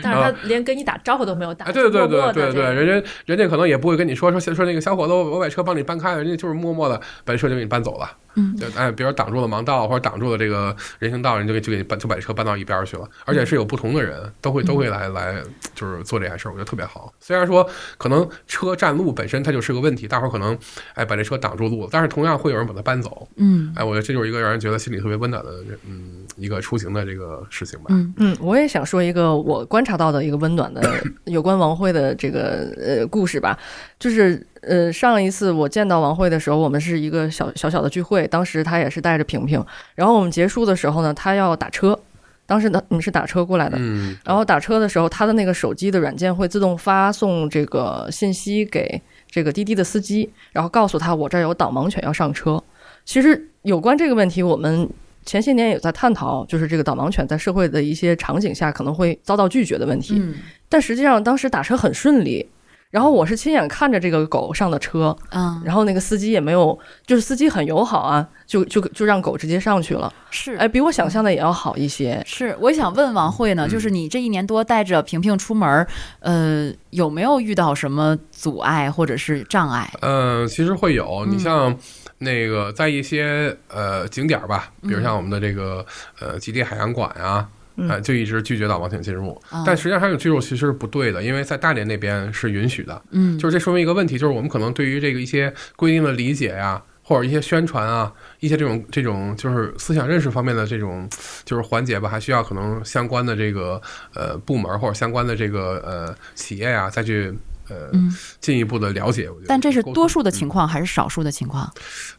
[0.00, 8.08] 但是他连跟你打招呼都没有打，啊，对对对对对，人家人家可能也不会跟你说说说那个小伙子，我我把车帮你搬开了，人家就是默默的把车就给你搬走了。
[8.34, 13.08] 嗯对，哎，比如挡住了盲道或者挡住了这个人行道，人就给就给你搬就把车搬到一边去了。
[13.24, 15.42] 而且是有不同的人都会都会来来
[15.74, 17.12] 就是做这件事儿，我觉得特别好。
[17.20, 17.68] 虽然说
[17.98, 20.56] 可能车占路本身它就是个问题，大伙儿可能
[20.94, 23.26] 哎把这车挡住路了，但是同样会有人把它搬走。
[23.36, 25.50] 嗯哎，我觉得这就是一个让人觉得心里特别温暖的
[25.86, 27.86] 嗯一个出行的这个事情吧。
[27.90, 30.82] 嗯嗯，我也想说一个我观察到的一个温暖的
[31.26, 33.58] 有关王慧的这个呃故事吧，
[33.98, 41.98] 就是呃上一次我见到王慧的时候，我们是一个小小小的聚会，当时她也是带着平平，然后我们结束的时候呢，她要打车，
[42.46, 49.00] 当时呢你们是打车过来的，嗯，然后打车的时候，她的那个手机的软件会自动发送这个信息给
[49.30, 52.62] 这个滴滴的司机，然后告诉他我这儿有导盲犬要上车。
[53.04, 54.88] 其实有关这个问题，我们
[55.24, 60.14] 前些年也在探讨，就是这个导盲犬在社会的一些场景下可能会遭到拒绝的问题。
[60.18, 60.34] 嗯
[60.68, 62.48] 但实际上当时打车很顺利，
[62.92, 72.22] 然后我是亲眼看着这个狗上的车，嗯，然后那个司机也没有，就是司机很友好啊，就就就让狗直接上去了，是哎，比我想象的也要好一些。
[72.26, 75.88] 是，我也想问王慧呢，就是你这一年多带着平平出门儿，
[76.20, 79.90] 呃，有没有遇到什么阻碍或者是障碍？
[80.02, 81.24] 嗯，其实会有。
[81.26, 81.74] 嗯你像
[82.18, 85.82] 那个在一些呃景点儿吧，比如嗯像我们的这个
[86.20, 87.48] 呃极地海洋馆啊。
[87.76, 93.00] 呃，就一直拒绝导盲犬进入，啊但实际上它有进入其实是不对的，因为在大连那边是允许的。
[93.10, 101.08] 嗯，就是这说明一个问题，就是我们可能对于这个一些规定的理解呀，或者一些宣传啊，一些这种这种就是思想认识方面的这种
[101.44, 103.80] 就是环节吧，还需要可能相关的这个
[104.14, 107.32] 呃部门或者相关的这个呃企业呀再去
[107.68, 109.28] 呃嗯进一步的了解。
[109.30, 111.72] 我觉得，但这是多数的情况还是少数的情况？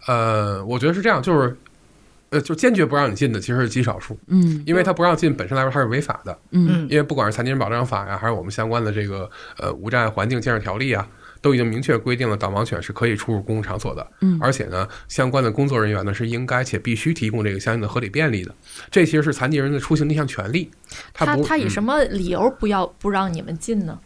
[0.07, 1.55] 呃，我觉得是这样，就是
[2.33, 9.29] 呃，就坚决不让你进的其实是极少数，嗯因为他不让进本身来说它是违法的，嗯因为不管是残疾人保障法呀，还是我们相关的这个
[9.59, 11.07] 呃无障碍环境建设条例啊，
[11.41, 18.53] 都已经明确规定了导盲犬是可以出入公共场所的，嗯而且呢，相关的工作人员呢是应该且必须提供这个相应的合理便利的，
[18.89, 20.71] 这其实是残疾人的出行的一项权利。
[21.13, 23.99] 不他他以嗯什么理由不要不让你们进呢？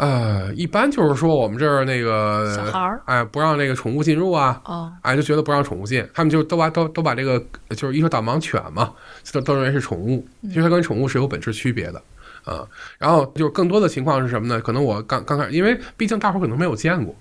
[0.00, 7.38] 呃，一般就是说我们这儿那个小孩儿哎，不让那个宠物进入啊，哦，哎，就觉得不让宠物进，他们就都把都都把这个
[7.76, 8.90] 就是一说导盲犬嘛，
[9.30, 12.02] 都都认为是宠物，其实它跟宠物是有本质区别的。
[12.46, 14.58] 啊、然后就是更多的情况是什么呢？
[14.62, 17.14] 可能我刚刚开始，因为毕竟大伙儿可能没有见过。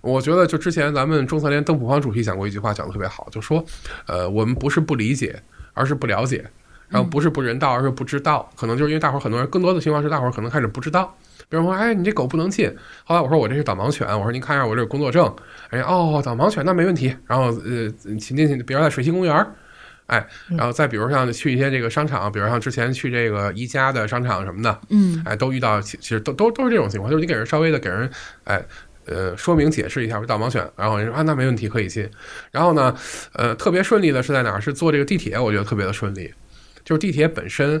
[0.00, 3.62] 我觉得就之前咱们中残联邓普方主席讲过一句话，讲的特别好，就说，
[4.06, 5.40] 呃，我们不是不理解，
[5.74, 6.42] 而是不了解，
[6.88, 8.50] 然后不是不人道，而是不知道。
[8.56, 11.14] 可能就是因为大伙儿很多人，更多的情况是大伙儿可能开始不知道。
[11.52, 12.74] 比如说，哎，你这狗不能进。
[13.04, 15.30] 后来我说我这是导盲犬，我说您看一下我这个工作证。
[15.68, 17.14] 哎，哦，导盲犬那没问题。
[17.26, 19.54] 然后呃，请进去，比如在水西公园儿，
[20.06, 28.08] 哎，然后再比如像去一些这个商场，比如像之前去这个宜家的商场什么的，嗯哎，都遇到其其实都都都是这种情况，就是你给人稍微的给人
[28.44, 28.64] 哎
[29.04, 32.08] 呃说明解释一下说导盲犬，然后人说啊那没问题可以进，
[32.50, 32.96] 然后呢，
[33.34, 34.58] 呃特别顺利的是在哪儿？
[34.58, 36.32] 是坐这个地铁，我觉得特别的顺利，
[36.82, 37.78] 就是地铁本身。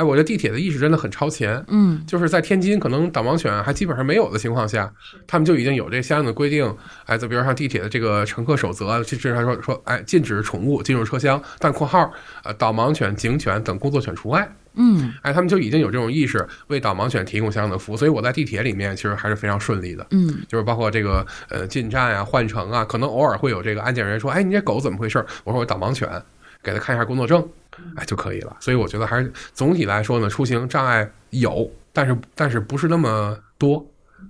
[0.00, 1.62] 哎，我觉得地铁的意识真的很超前。
[1.68, 4.90] 嗯，就是在天津，可能导盲犬还基本上没有的情况下，
[5.26, 6.74] 他们就已经有这相应的规定。
[7.04, 12.10] 哎，就比如像地铁的这个乘客守则，至少说说，哎，禁止宠物进入车厢，但（括号）
[12.44, 14.50] 呃，导盲犬、警犬等工作犬除外。
[14.72, 17.96] 嗯，哎，他们就已经有这种意识，为导盲犬提供相应的服务。
[17.98, 20.06] 所以我在地铁里面其实还是非常顺利的。
[20.12, 26.08] 嗯，就是包括这个呃进站啊、换乘啊，可能偶尔会有这个安检人员说：“哎，你这狗怎么回事？”我说：“我导盲犬，
[26.62, 27.46] 给他看一下工作证。”
[27.96, 28.56] 哎，就可以了。
[28.60, 33.84] 所以我觉得还是总体来说呢，出行障碍有，但是但是不是那么多。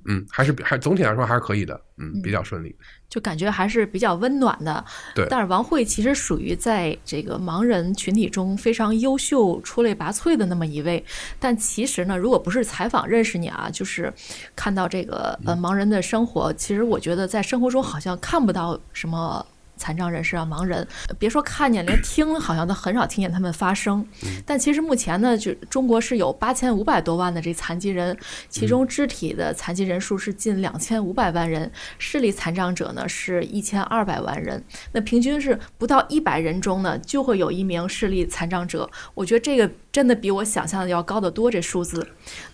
[0.07, 1.79] 嗯，还是还总体来说还是可以的。
[1.99, 2.75] 嗯，比较顺利，
[3.09, 4.83] 就感觉还是比较温暖的。
[5.15, 11.05] 对，但是王慧其实属于在这个盲人群体中非常优秀、出类拔萃的那么一位。
[11.39, 14.11] 但其实呢，如果不是采访认识你啊，就是
[14.57, 19.45] 看到这个呃盲人的生活，其实我觉得在生活中好像看不到什么。
[19.81, 20.87] 残障人士啊，盲人，
[21.18, 24.07] 别说看见，连听好像都很少听见他们发声。
[24.45, 28.14] 但其实目前呢，就中国是有八千五百多万的这残疾人，
[28.51, 34.62] 其中肢体的残疾人数是近两千五百万人，视力残障者呢是一千二百万人。
[34.93, 38.91] 那平均是不到一百人中呢，就会有一名视力残障者。
[39.14, 42.07] 我觉得这个真的比我想象的要高得多，这数字。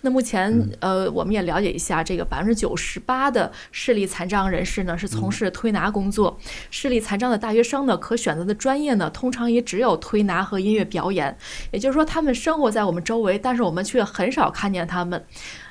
[0.03, 6.39] 那目前呃，我们也了解一下，这个百分之九十八的视力残障人士呢是从事推拿工作，
[6.71, 7.17] 视力残。
[7.17, 11.35] 障的大学生呢，可选择的专业呢，通常也只有推拿和音乐表演。
[11.71, 15.25] 也就是说，他们生活在我们周围，但是我们却很少看见他们。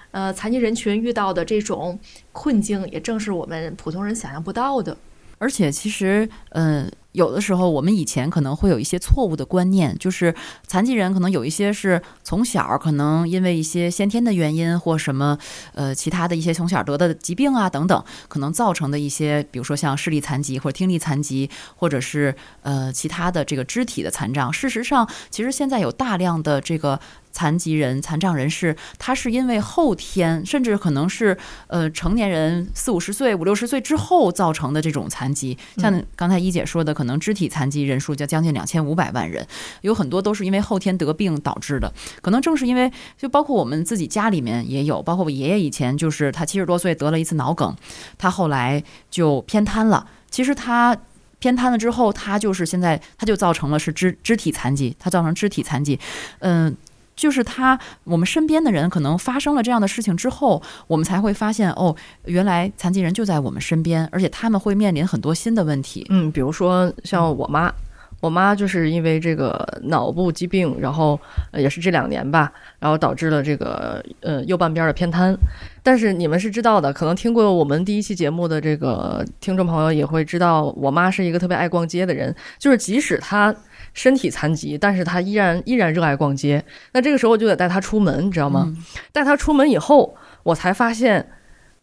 [0.10, 2.00] 呃，残疾人群遇到的这种
[2.32, 4.98] 困境，也正是我们普通人想象不到的。
[5.38, 6.92] 而且，其实，嗯。
[7.16, 10.36] 有的时候，我们以前可能会有一些错误的观念，就是
[10.68, 15.38] 残疾人可能有一些是从小可能因为一些先天的原因或什么
[15.74, 24.52] 呃其他的一些从小得的疾病啊等等，可能造成的一些，比如说像视力残疾或者听力残疾，或者是呃其他的这个肢体的残障。
[24.52, 27.00] 事实上，其实现在有大量的这个。
[27.36, 35.58] 残疾人、残障人士，他是因为后天，甚至可能是呃成年人四五十岁、五六十岁之后造成的这种残疾。
[35.76, 39.46] 像刚才一姐说的，可能肢体残疾人数就将近两千五百万人，
[39.82, 41.94] 有很多都是因为后天得病导致的。
[42.22, 47.76] 可能正是因为，就包括我们自己家里面也有，包括我爷爷以前就是他七十多岁得了一次脑梗，
[48.18, 48.82] 他后来
[49.12, 50.08] 就偏瘫了。
[50.32, 50.96] 其实他
[51.40, 56.00] 偏瘫了之后，他就是现在他就造成了是肢肢体残疾，他造成肢体残疾，
[56.40, 56.74] 嗯。
[57.16, 61.96] 就是他，我们身边的人可能发生了这样的事情之后，我们才会发现哦，
[62.26, 66.06] 原来残疾人就在我们身边，而且他们会面临很多新的问题。
[66.10, 67.74] 嗯，比如说像我妈，
[68.20, 71.18] 我妈就是因为这个脑部疾病，然后
[71.54, 75.34] 也是这两年吧，然后导致了这个呃右半边的偏瘫。
[75.82, 83.56] 但是你们是知道的，可能听过我们第一期节目的这个听众朋友也会知道，我妈是一个特别爱逛街的人，就是即使她。
[83.96, 86.64] 身体残疾，但是他依然依然热爱逛街。
[86.92, 88.72] 那这个时候就得带他出门，你知道吗？
[89.12, 91.32] 带他出门以后，我才发现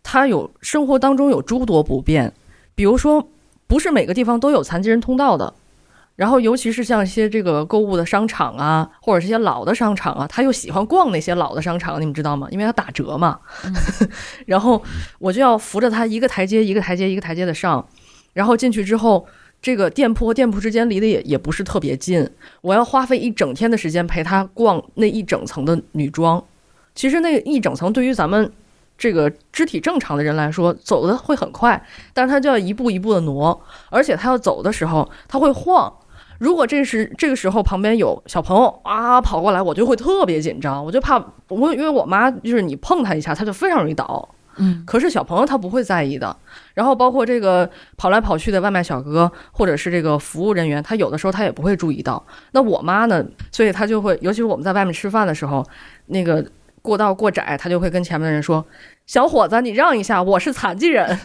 [0.02, 2.32] 他有生活当中有诸多不便，
[2.74, 3.26] 比如说
[3.66, 5.54] 不是每个地方都有残疾人通道的。
[6.14, 12.46] 然后尤其是像一些这个购物的商场啊，或者这些老的商场啊，他又喜欢逛那些老的商场，你们知道吗？
[12.50, 13.40] 因为他打折嘛。
[14.44, 14.80] 然后
[15.18, 17.88] 我就要扶着他一个台阶一个台阶一个台阶的上，
[18.34, 19.26] 然后进去之后。
[19.62, 22.28] 这个店铺和店铺之间离得也也不是特别近，
[22.60, 26.42] 我要花费一整天的时间陪他逛那一整层的女装。
[26.96, 28.52] 其实那一整层对于咱们
[28.98, 31.80] 这个肢体正常的人来说，走的会很快，
[32.12, 33.58] 但是他就要一步一步的挪，
[33.88, 35.92] 而且他要走的时候他会晃。
[36.38, 44.28] 如果这是这个时候旁边有小朋友啊跑过来，我就会特别紧张，我就怕我因为我妈就是你碰他一下，他就非常容易倒。
[44.56, 46.36] 嗯，可是小朋友他不会在意的。
[46.74, 52.24] 然后包括这个跑来跑去的外卖小哥，或者是这个服务人员，他有的时候他也不会注意到。
[52.52, 53.24] 那我妈呢？
[53.50, 55.64] 所以她就会，尤其是我们在外面吃饭的时候，
[56.06, 56.44] 那个
[56.80, 58.64] 过道过窄，她就会跟前面的人说。
[59.06, 61.18] 小伙子，你让一下，我是残疾人，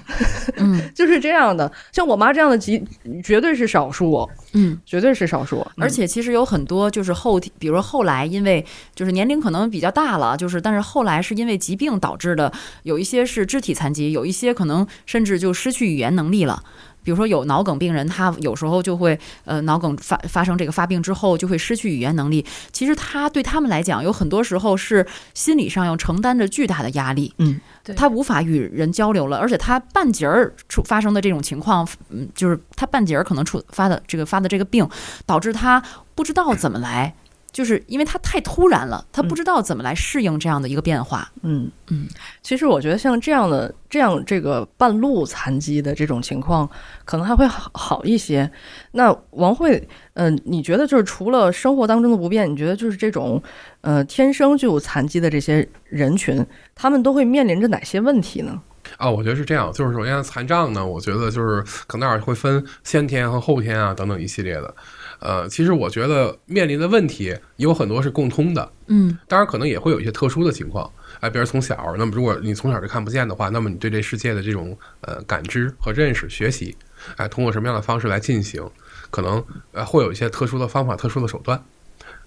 [0.58, 1.72] 嗯， 就是这样的。
[1.92, 2.84] 像我妈这样的极，
[3.24, 5.66] 绝对是少数，嗯，绝对是少数。
[5.78, 8.66] 而且其实有很多就是后，比如说后来因为
[8.96, 12.52] 就是年龄可能比较大了，就是但是后来是因为疾病导致的，
[12.84, 16.64] 有一些是肢体残疾，有一些可能甚至就失去语言能力了。
[17.08, 22.46] 比如说有脑梗病人，他有时候就会呃脑梗发发生这个发病之后就会失去语言能力。
[22.74, 27.34] 其实他对他们来讲，有很多时候是心理上要承担着巨大的压力。
[27.38, 27.62] 嗯，
[27.96, 34.86] 他无法与人交流了，而且他半截儿出发生的这种情况，嗯，就是他半截儿可能出发的这个发的这个病，
[35.26, 35.82] 导致他
[36.14, 37.16] 不知道怎么来。
[37.58, 41.28] 就是因为他太突然了，他不知道怎么来适应这样的一个变化。
[41.42, 42.06] 嗯嗯，
[42.44, 46.70] 其实我觉得像这样的这样这个半路残疾的这种情况，
[47.04, 48.48] 可能还会好好一些。
[48.92, 53.42] 那王慧，嗯、你觉得就是除了生活当中的不便，你觉得就是这种
[53.82, 56.46] 呃天生就有残疾的这些人群，
[56.76, 58.62] 他们都会面临着哪些问题呢？
[58.98, 64.76] 啊，我觉得是这样，就是首先残障呢，我觉得就是可能会分先天和后天啊等等一系列的。
[65.20, 70.90] 呃，其实我觉得面临的问题有很多是共通的，嗯当然可能也会有一些特殊的情况。
[71.20, 76.76] 哎，比如从小，那么如果你从小就看不见的话，那么你对这世界的这种呃感知和认识、学习，
[77.16, 78.64] 哎，通过什么样的方式来进行，
[79.10, 81.60] 可能呃会有一些特殊的方法、特殊的手段，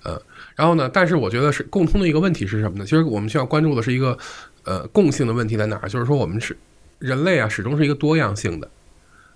[0.02, 0.20] 呃，
[0.56, 2.84] 然后呢，但是我觉得是共通的一个问题是什么呢？
[2.84, 4.18] 其实我们需要关注的是一个
[4.64, 5.88] 呃共性的问题在哪儿？
[5.88, 6.56] 就是说我们是
[6.98, 8.68] 人类啊，始终是一个多样性的，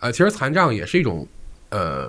[0.00, 1.28] 呃，其实残障也是一种
[1.74, 2.08] 呃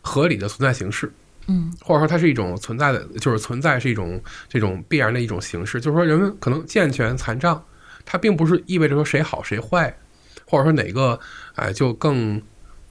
[0.00, 1.12] 合理的存在形式。
[1.48, 5.80] 嗯或者说它是一种存在的，就是存在是一种这种必然的一种形式。
[5.80, 7.60] 就是说，人们可能健全、残障，
[8.04, 9.92] 它并不是意味着说谁好谁坏，
[10.46, 11.18] 或者说哪个
[11.56, 12.40] 哎就更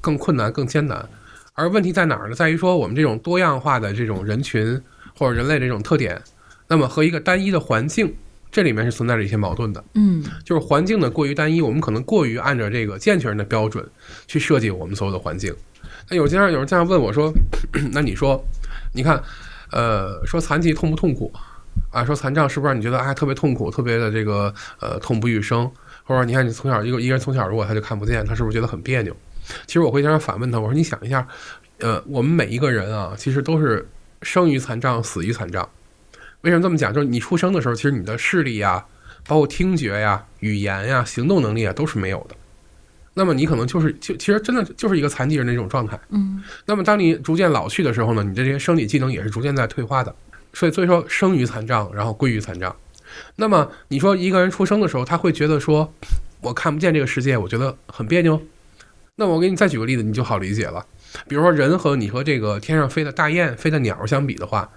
[0.01, 1.07] 更困难、更艰难。
[1.53, 2.35] 而问题在哪儿呢？
[2.35, 4.81] 在于说我们这种多样化的这种人群
[5.17, 6.21] 或者人类的这种特点，
[6.67, 8.13] 那么和一个单一的环境，
[8.51, 9.81] 这里面是存在着一些矛盾的。
[9.93, 13.87] 嗯就是环境的过于单一，我们可能过于按照这个健全人的标准
[14.27, 15.55] 去设计我们所有的环境。
[16.15, 17.33] 有经常有人这样问我说
[17.91, 18.43] ：“那你说，
[18.93, 19.21] 你看，
[19.71, 21.31] 呃，说残疾痛不痛苦
[21.91, 22.03] 啊？
[22.05, 25.69] 说残障是不是让你觉得哎特别痛苦，特别的这个呃痛不欲生？
[26.03, 29.15] 或者你看你从小一个一个人从小如果他就看不见，他是不是觉得很别扭？
[29.65, 31.25] 其实我会经常反问他，我说你想一下，
[31.79, 33.87] 呃，我们每一个人啊，其实都是
[34.21, 35.67] 生于残障，死于残障。
[36.41, 36.93] 为什么这么讲？
[36.93, 38.83] 就是你出生的时候，其实你的视力呀、
[39.27, 42.35] 包括听觉呀、语言呀、行动能力啊，都是没有的。
[43.21, 45.99] 那么你可能就是就其实真的就是一个残疾人的一种状态。
[46.09, 50.15] 嗯那么当你逐渐老去的时候呢，你的这些生理技能也是逐渐在退化的。
[50.53, 52.75] 所以所以说生于残障，然后归于残障。
[53.35, 55.93] 那么你说一个人出生的时候，他会觉得说
[56.41, 58.41] 我看不见这个世界，我觉得很别扭。
[59.17, 60.83] 那我给你再举个例子，你就好理解了。
[61.27, 64.67] 比如说人和你和这个天上飞的大雁、飞的鸟相比的话，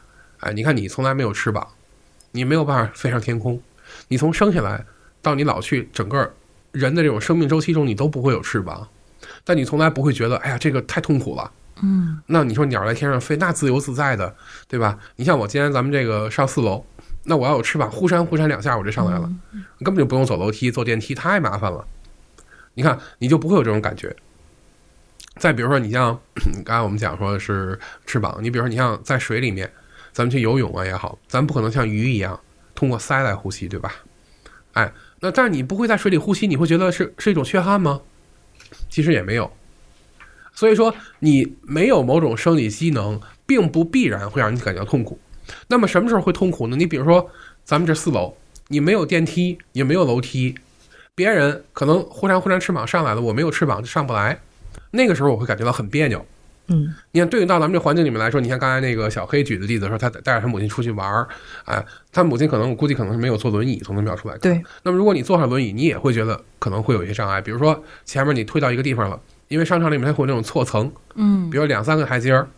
[0.40, 1.66] 哎，你看你从来没有翅膀，
[2.32, 3.58] 你没有办法飞上天空。
[4.08, 4.84] 你从生下来
[5.22, 6.34] 到你老去，整个
[6.74, 8.86] 人的这种生命周期中，你都不会有翅膀，
[9.44, 11.50] 但你从来不会觉得，哎呀，这个太痛苦了。
[11.82, 14.34] 嗯那你说鸟在天上飞，那自由自在的，
[14.68, 14.98] 对吧？
[15.16, 16.84] 你像我今天咱们这个上四楼，
[17.24, 19.30] 那我要有翅膀，忽扇忽扇两下我就上来了，
[19.80, 21.84] 根本就不用走楼梯、坐电梯，太麻烦了。
[22.74, 24.14] 你看，你就不会有这种感觉。
[25.36, 26.18] 再比如说，你像
[26.64, 29.70] 刚才我们讲说的是翅膀，你比如说你像在水里面，
[30.12, 32.38] 咱们去游泳啊也好，咱不可能像鱼一样
[32.74, 33.92] 通过鳃来呼吸，对吧？
[34.74, 38.00] 哎，那但是你不会在水里呼吸，你会觉得是是一种缺憾吗？
[38.88, 39.50] 其实也没有。
[40.54, 45.18] 所以说，你没有某种生理机能，并不必然会让你感觉到痛苦。
[45.68, 46.76] 那么什么时候会痛苦呢？
[46.76, 47.30] 你比如说，
[47.64, 48.36] 咱们这四楼，
[48.68, 50.54] 你没有电梯，也没有楼梯，
[51.14, 54.40] 别人可能忽然忽然翅膀上来了，我没有翅膀就上不来，
[54.92, 56.24] 那个时候我会感觉到很别扭。
[56.66, 61.28] 嗯你看，对应到咱们这环境里面来说，你像刚才那个小黑举的例子说，他带着他母亲出去玩儿，
[61.64, 64.40] 哎，他母亲可能我估计可能是没有坐轮椅，从他描述来看。
[64.40, 64.62] 对。
[64.82, 72.48] 那么如果你坐上轮椅，你也会觉得可能会有一些障碍，比如说前面你推到一个地方了，因为商场里面它会有那种错层，嗯比如两三个台阶儿，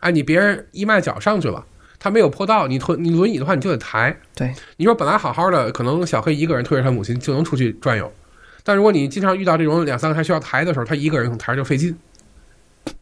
[0.00, 1.64] 哎，你别人一迈脚上去了，
[1.98, 4.18] 他没有坡道，你推你轮椅的话，你就得抬。
[4.34, 8.10] 对，你说本来好好的，可能小黑一个人推着他母亲就能出去转悠，
[8.64, 11.94] 但如果你经常遇到这种两三个还需要抬的时候，他一个人可能抬着就费劲。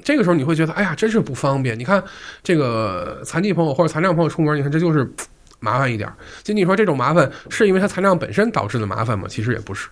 [0.02, 1.78] 这个时候你会觉得，哎呀，真是不方便。
[1.78, 2.02] 你看
[2.42, 5.10] 这个残疾朋友或者残障朋友出门，你看这就是
[5.60, 6.14] 麻烦一点儿。
[6.42, 9.26] 就你说这种麻烦是因为他残障本身导致的麻烦吗？
[9.28, 9.88] 其实也不是，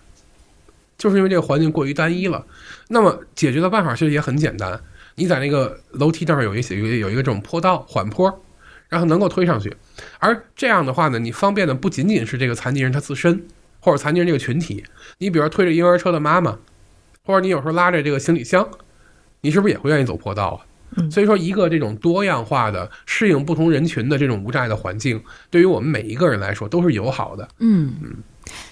[0.97, 2.45] 就是因为这个环境过于单一了。
[2.87, 4.79] 那么解决的办法其实也很简单，
[5.15, 8.43] 你在那个楼梯那儿有一有有一个这种坡道缓坡，
[8.89, 9.75] 然后能够推上去。
[10.17, 13.45] 而这样的话呢，你方便的不仅仅是这个残疾人他自身，
[13.79, 14.83] 或者残疾人这个群体。
[15.19, 16.57] 你比如说推着婴儿车的妈妈，
[17.23, 18.67] 或者你有时候拉着这个行李箱，
[19.41, 20.65] 你是不是也会愿意走坡道啊？
[20.97, 25.21] 嗯所以说，一个这种多样化的、适应不同人群的这种无障碍的环境，
[25.51, 27.47] 对于我们每一个人来说都是友好的。
[27.59, 27.93] 嗯。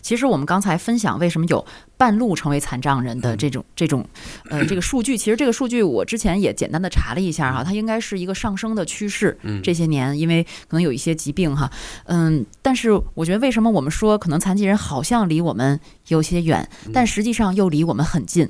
[0.02, 1.66] 其实我们刚才分享为什么有
[1.98, 4.06] 半路成为残障人的这种这种
[4.50, 9.38] 呃这个数据，其实这个数据我之前也简单的查了一下哈，它应该是一个上升的趋势。
[9.44, 11.70] 嗯这些年因为可能有一些疾病哈，
[12.06, 18.48] 嗯，但是我觉得为什么我们说可能残疾人好像离我们有些远，但实际上又离我们很近。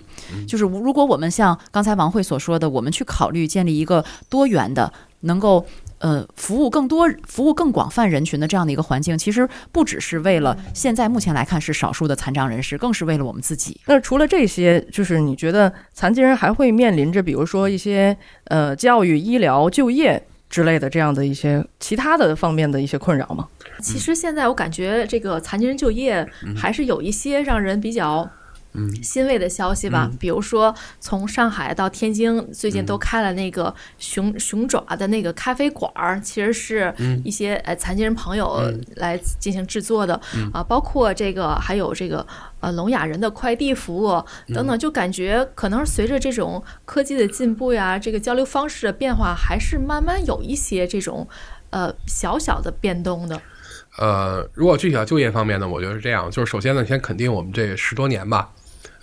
[0.48, 5.66] 就是如果我们像刚才王慧所说的，我们去考虑建立一个多元的能够。
[6.00, 13.80] 呃，服务更多、服务更广泛人群的这样的一个环境，其实不只是为了现在目前来看是少数的残障人士，更是为了我们自己。
[13.88, 23.48] 那除了这些，就是你觉得残疾人还会面临着，比如说一些呃教育、医疗、就业之类的这样的一些其他的方面的一些困扰吗？
[23.82, 28.30] 其实现在我感觉这个残疾人就业还是有一些让人比较。
[28.78, 29.04] 嗯。
[29.04, 38.62] 欣慰的消息吧，比如说从上海到天津，最近都开了那个熊熊爪的那个咖啡馆儿，其实是一些呃残疾人朋友
[38.96, 40.20] 来进行制作的
[40.54, 42.26] 啊，包括这个还有这个
[42.60, 44.24] 呃聋哑人的快递服务
[44.54, 51.28] 等等，就感觉可能随着这种科技的进步呀，这个交流方式的变化，还是慢慢有一些这种
[51.72, 53.42] 呃小小的变动的。
[53.98, 58.50] 呃，如果具体到就业方面呢，我觉得是这样，就是首先呢，先肯定我们这十多年吧。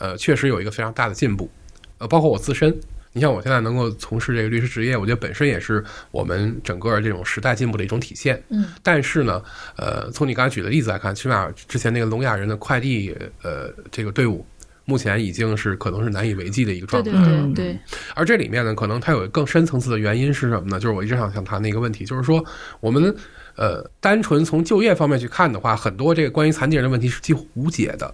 [0.05, 1.49] 呃，确实有一个非常大的进步，
[1.97, 2.79] 呃，包括我自身，
[3.15, 8.43] 你像我现在能够从事这个律师职业，我觉得本身也是我们整个这种时代进步的一种体现。
[8.51, 9.43] 嗯，但是呢，
[9.77, 14.45] 呃，从你刚才举的例子来看，起码之前那个聋哑人的快递，呃，这个队伍，
[14.85, 17.11] 目前已经是可能是难以为继的一个状态。
[17.11, 17.79] 对对对对。
[18.15, 20.79] 而这里面呢，可能它有更深层次的原因是什么呢？
[20.79, 22.45] 就是我一直想想谈的一个问题，就是说
[22.81, 23.15] 我们
[23.57, 28.13] 呃，单纯从就业方面去看的话，很多这个关于残疾人的问题是几乎无解的。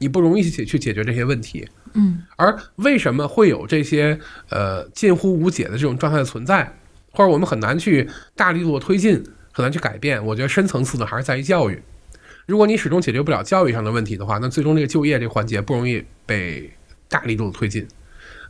[0.00, 6.74] 你不容易去去解决这些问题，嗯，而为什么会有这些呃近乎无解的这种状态的存在，
[7.12, 9.22] 或者我们很难去大力度的推进，
[9.52, 10.24] 很难去改变？
[10.24, 11.80] 我觉得深层次的还是在于教育。
[12.46, 16.72] 如果你始终解决不了教育上的问题的话，那最终这个就业这个环节不容易被
[17.08, 17.86] 大力度的推进。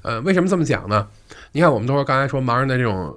[0.02, 1.08] 呃，为什么这么讲呢？
[1.52, 3.14] 你看，我们都说刚才说盲人的这种。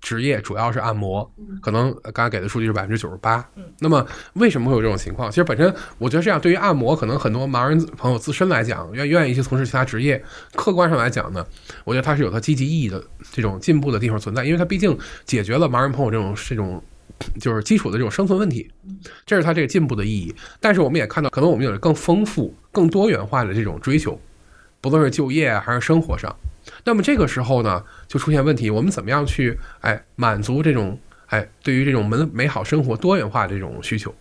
[0.00, 1.28] 职业主要是按摩，
[1.60, 3.44] 可能刚才给的数据是百分之九十八。
[3.80, 5.30] 那么为什么会有这种情况？
[5.30, 10.22] 其实本身我觉得这样，对于按摩，可能很多盲人朋友自身来讲，愿愿意去从事其他职业。
[10.54, 11.44] 客观上来讲呢，
[11.84, 16.82] 我觉得它是有它积极意义的这种进步的地方存在，因为它毕竟解决了盲人朋友这种这种
[17.40, 18.70] 就是基础的这种生存问题，
[19.26, 20.32] 这是它这个进步的意义。
[20.60, 24.18] 但是我们也看到，可能我们有着更丰富、更多元化的这种追求，
[24.80, 26.34] 不论是就业还是生活上。
[26.84, 28.70] 那么这个时候呢，就出现问题。
[28.70, 34.14] 我们怎么样去哎满足这种哎对于这种美美好生活多元化这种需求？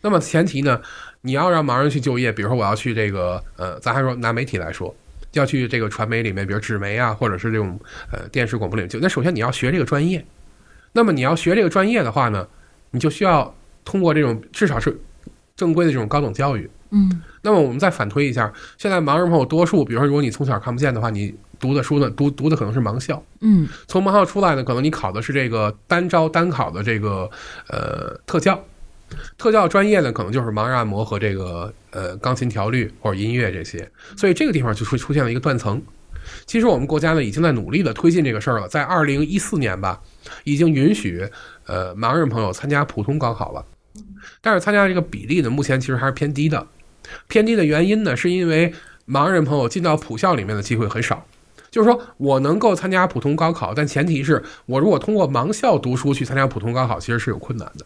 [0.00, 0.80] 那么前提呢，
[1.22, 4.94] 你要让盲人去就业，比如说我要去这个呃，咱还说拿媒体来说，
[5.32, 7.80] 要去这个传媒里面，比如纸媒啊，或者是这种
[8.12, 10.24] 呃电视广播领域，那首先你要学这个专业。
[10.92, 12.46] 那么你要学这个专业的话呢，
[12.90, 14.94] 你就需要通过这种至少是
[15.56, 16.68] 正规的这种高等教育。
[16.94, 17.20] 嗯。
[17.42, 23.22] 那么我们再反推一下，现在盲人朋友多数，比如说如果你从小看不见的话，你读的书呢，读读的可能是盲校。
[23.40, 27.30] 嗯，从盲校出来呢，可能你考的是这个单招单考的这个
[27.68, 28.58] 呃特教，
[29.36, 33.86] 特教专业呢，可能就是盲人按摩和这个呃钢琴调律或者音乐这些。
[34.16, 35.82] 所以这个地方就会出现了一个断层。
[36.46, 40.00] 其实我们国家呢，已经在努力的推进这个事儿了，在二零一四年吧，
[40.44, 41.28] 已经允许
[41.66, 43.62] 呃盲人朋友参加普通高考了。
[44.40, 46.66] 但是参加这个比例呢，目前其实还是偏低的。
[47.28, 48.72] 偏低的原因呢，是因为
[49.06, 51.24] 盲人朋友进到普校里面的机会很少。
[51.70, 57.84] 就是说我能够参加普通高考，但前提是我如果通过盲校读书去参加普通高考，其实是有困难的。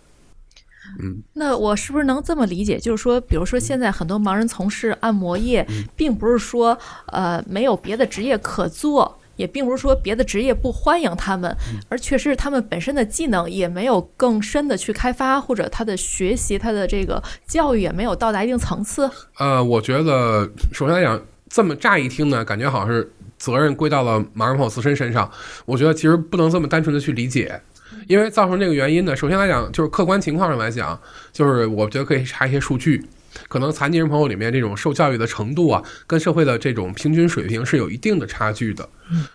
[1.00, 2.78] 嗯，那我是不是能这么理解？
[2.78, 5.66] 就是说，比如说现在很多盲人从事按摩业，
[5.96, 9.17] 并不是说呃没有别的职业可做。
[9.38, 11.56] 也并不是说别的职业不欢迎他们，
[11.88, 19.10] 而确实他们本身的技能也没有更深的去开发，或者他的学习、他的这个教育也没有到达一定层次。
[19.38, 21.18] 呃，我觉得首先来讲，
[21.48, 25.30] 这么乍一听呢，感觉好像是责任归到了盲人朋友自身身上。
[25.64, 27.62] 我觉得其实不能这么单纯的去理解，
[28.08, 31.00] 因为造成这个原因呢，首先来讲就是客观情况上来讲，
[31.32, 33.06] 就是我觉得可以查一些数据。
[33.48, 38.88] 可能残疾人朋友里面这种受教育的程度啊，跟社会的这种平均水平是有一定的差距的。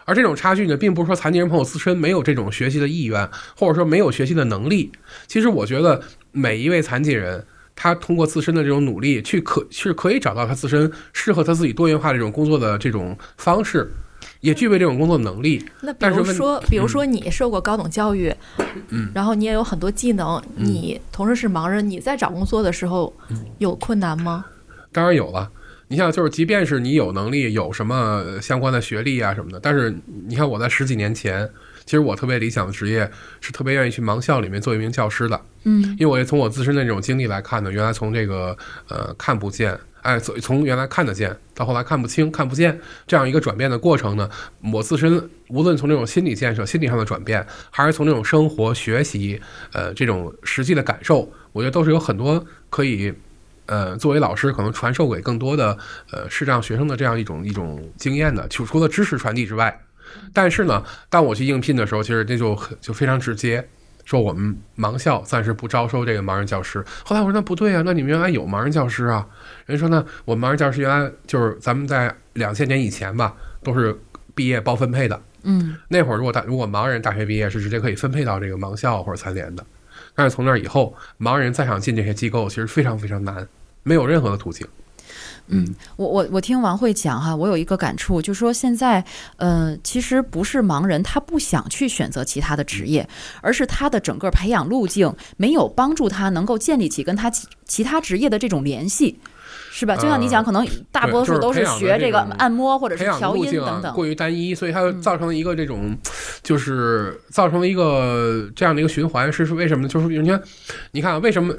[0.05, 4.91] 而这种差距呢，并不是说残疾人朋友自身没有这种学习的意愿，或者说没有学习的能力。
[5.27, 13.91] 其实我觉得每一位残疾人，他通过自身的这种努力，去可是可以找到他自身适合他自己多元化这种工作的这种方式。
[14.43, 15.65] 也具备这种工作能力。
[15.81, 18.31] 那比如说，比如说你受过高等教育，
[18.89, 23.11] 嗯，然后你也有很多技能，你同时是盲人，你在找工作的时候
[23.57, 24.45] 有困难吗？
[24.91, 25.49] 当然有了。
[25.87, 29.95] 你像，就是即便是你有能力，有什么相关的学历啊什么的，但是
[30.27, 31.49] 你看我在十几年前，
[31.85, 35.39] 其实我特别理想的职业是特别愿意去盲校里面做一名教师的。
[35.63, 38.57] 嗯，因为我也从我自身的这种经历来看呢，原来从这个
[38.89, 39.79] 呃看不见。
[40.03, 44.29] 哎，从从原来看得见到后来看不清、看不见这样一个转变的过程呢，
[44.73, 49.41] 我自身无论从这种心理建设、心理上的转变，还是从这种生活学习，
[49.71, 53.13] 呃，这种实际的感受，我觉得都是有很多可以，
[53.65, 55.77] 呃，作为老师可能传授给更多的
[56.11, 58.45] 呃视障学生的这样一种一种经验的。
[58.49, 59.81] 就除了知识传递之外，
[60.33, 63.65] 但是呢，当我去应聘的时候，其实这就很就非常直接。
[64.05, 66.83] 说我们盲校暂时不招收这个盲人教师。
[67.03, 69.27] 后来我说那不对啊，那你们原来有盲人教师啊？
[69.65, 73.97] 人说呢，我们盲人教师原来就是咱们在两千年以前吧，都是
[74.35, 75.21] 毕业包分配的。
[75.45, 79.65] 嗯那会儿如果大如果盲人大学毕业是直接可以分配到这个盲校或者残联的，
[80.15, 83.47] 但是从那以后，盲人再想进这些机构其实非常非常难，
[83.83, 84.65] 没有任何的途径。
[85.47, 89.03] 嗯，我我我听王慧讲哈，我有一个感触，就说现在，
[89.37, 93.07] 呃，其实不是盲人他不想去选择其他的职业，
[93.41, 99.19] 而是他的整个培养路径没有帮助他能够建立起跟他其其他职业的这种联系，
[99.71, 99.95] 是吧？
[99.95, 103.93] 就像你讲，呃可能大多数都是学这个按摩或者是调音等等。
[103.93, 105.95] 过于单一，所以它造成了一个这种，
[106.41, 109.31] 就是造成了一个这样的一个循环。
[109.31, 109.89] 是是为什么呢？
[109.89, 110.41] 就是你看，
[110.91, 111.53] 你看啊为什么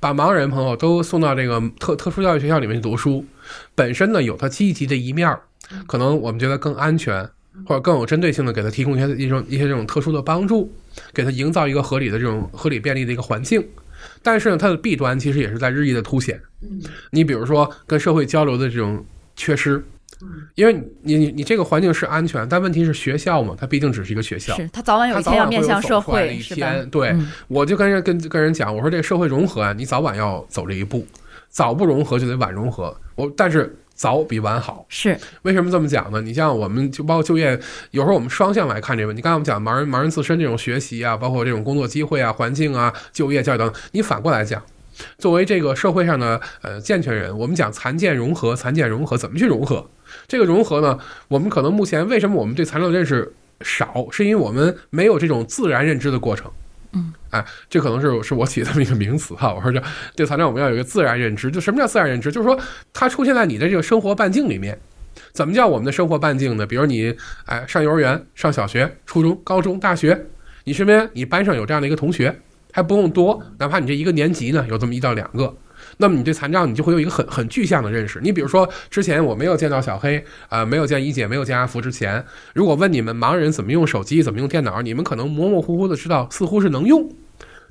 [0.00, 3.24] 把盲人朋友都送到这个特特殊教育学校里面去读书，
[3.74, 5.40] 本身呢有它积极的一面儿，
[5.86, 7.28] 可能我们觉得更安全。
[7.64, 10.70] 或者更有针对性的给他提供一些一种一些这种特殊的帮助，
[11.14, 13.66] 给他营造一个合理的这种合理便利的一个环境。
[14.22, 16.38] 但是呢，它的弊端其实也是在日益的凸显。
[17.12, 19.02] 你比如说跟社会交流的这种
[19.36, 19.82] 缺失，
[20.54, 26.54] 因为你你你这个环境是安全，但问题是学校嘛，它毕竟只是一个学校，是他早晚有一天要面向社会，一是。
[26.90, 31.06] 对，嗯我就跟人跟跟人讲，我说这个社会融合啊，你早晚要走这一步，
[31.50, 32.96] 早不融合就得晚融合。
[33.14, 34.86] 我但是早比晚好。
[34.88, 36.22] 是，为什么这么讲呢？
[36.22, 37.58] 你像我们就包括就业，
[37.90, 39.20] 有时候我们双向来看这个问题。
[39.20, 44.62] 刚才我们讲盲人盲人自身这种学习啊，包括这种工作机会啊、环境啊、就业教育等，你反过来讲，
[45.18, 49.86] 作为这个社会上的呃健全人，我们讲残健融合，残健融合怎么去融合？
[50.26, 50.98] 这个融合呢，
[51.28, 56.50] 我们可能目前为什么我们对材料的认识少，是因为我们没有这种自然认知的过程。
[56.92, 59.52] 嗯，哎，这可能是是我起的这么一个名词哈。
[59.54, 59.82] 我说这
[60.14, 62.32] 对材料我们要有一个自然认知，就什么叫自然认知？
[62.32, 62.58] 就是说
[62.92, 64.78] 它出现在你的这个生活半径里面。
[65.32, 66.66] 怎么叫我们的生活半径呢？
[66.66, 67.14] 比如你
[67.44, 70.26] 哎上幼儿园、上小学、初中、高中、大学，
[70.64, 72.34] 你身边你班上有这样的一个同学，
[72.72, 75.54] 还不用多，哪怕你这一个年级呢有这么一到两个，
[75.98, 78.20] 那么你对残障你就会有一个很很具象的认识。
[78.22, 82.24] 你比如说之前我没有见到小黑，呃，没有见一姐，没有见阿福之前，
[82.54, 87.08] 如果问你们盲人怎么用手机、怎么用电脑，你们可能模模糊糊的知道，似乎是能用，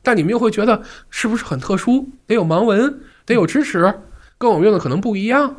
[0.02, 3.94] 但你们又会觉得是不是很特殊，得有盲文，得有支持，
[4.38, 5.58] 跟我们用的可能不一样。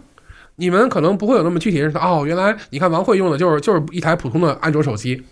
[0.58, 5.22] 你们可能不会有那么具体认识哦，原来你看王慧用的就是就是一台普通的安卓手机，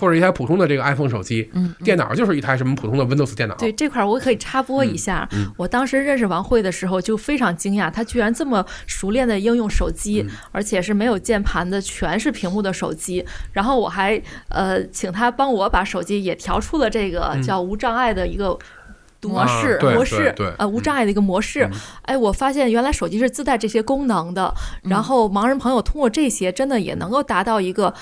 [0.00, 3.54] 或者一台普通的这个 iPhone 手机，嗯，电脑就是一台什么普通的 Windows 电脑。
[3.56, 5.28] 对这块儿我可以插播一下，
[5.58, 13.24] 我当时认识王慧的时候就非常惊讶，她居然这么熟练的应用手机，而且是没有键盘的，全是屏幕的手机。
[13.52, 18.58] 然后我还呃请她帮我把手机也调出了这个叫无障碍的一个。
[19.22, 21.68] 模式啊模式呃无障碍的一个模式，
[22.04, 24.50] 哎，我发现原来手机是自带这些功能的，
[24.84, 27.92] 然后盲人朋友通过这些真的也能够达到一个，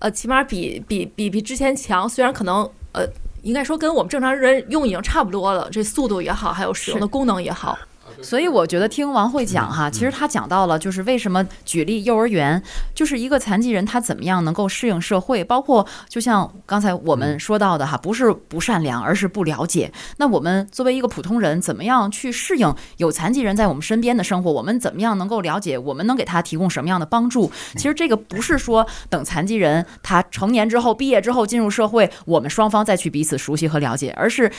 [0.00, 3.06] 呃，起码比比比比之前强，虽然可能呃
[3.42, 7.78] 应该说跟我们正常人用已经差不多了，这速度也好，还有使用的功能也好。
[8.22, 12.62] 所以我觉得听王慧讲嗯哈，其实他讲到了就是为什么举例幼儿园，
[12.94, 19.90] 就是一个残疾人他怎么样能够适应社会，包括就像刚才我嗯们说到的哈，不是不善良，而是不了解。
[20.16, 24.52] 那我们作为一个普通人，怎么样去适应有残疾人在我们身边的生活？
[24.52, 25.78] 我们怎么样能够了解？
[25.78, 27.50] 我们能给他提供什么样的帮助？
[27.76, 34.50] 其实这个不是说等残疾人他成年之后、毕业之后进入社会，我们双方再去彼此熟悉和了解，而是。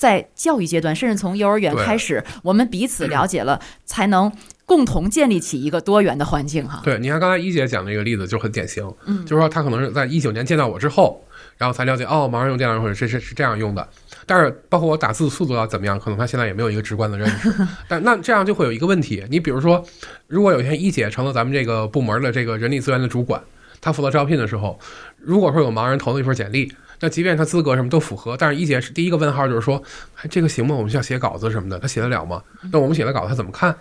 [0.00, 4.32] 在教育阶段，甚至从幼儿园开始，我们彼此了解了，才能
[4.64, 6.80] 共同建立起一个多元的环境哈。
[6.82, 11.22] 对，你看刚才一姐讲这个例子就很典型，嗯就是说她可能是在一九年见到我之后，
[11.58, 13.86] 然后才了解哦，盲人用电脑或者是是是这样用的。
[14.24, 17.52] 但是包括我打字速度要怎么样，可能她现在也没有一个直观的认识。
[17.86, 19.84] 但那这样就会有一个问题，你比如说，
[20.28, 23.42] 如果有一天一姐成了咱们这个部门的这个人力资源的主管，
[23.82, 24.80] 她负责招聘的时候，
[25.18, 29.82] 如果说有盲人投了一份简历，那即便他资格什么都符合，但是一姐是第一个问号就是说，
[30.16, 30.74] 哎，这个行吗？
[30.74, 32.42] 我们需要写稿子什么的，他写得了吗？
[32.70, 33.74] 那我们写的稿子他怎么看？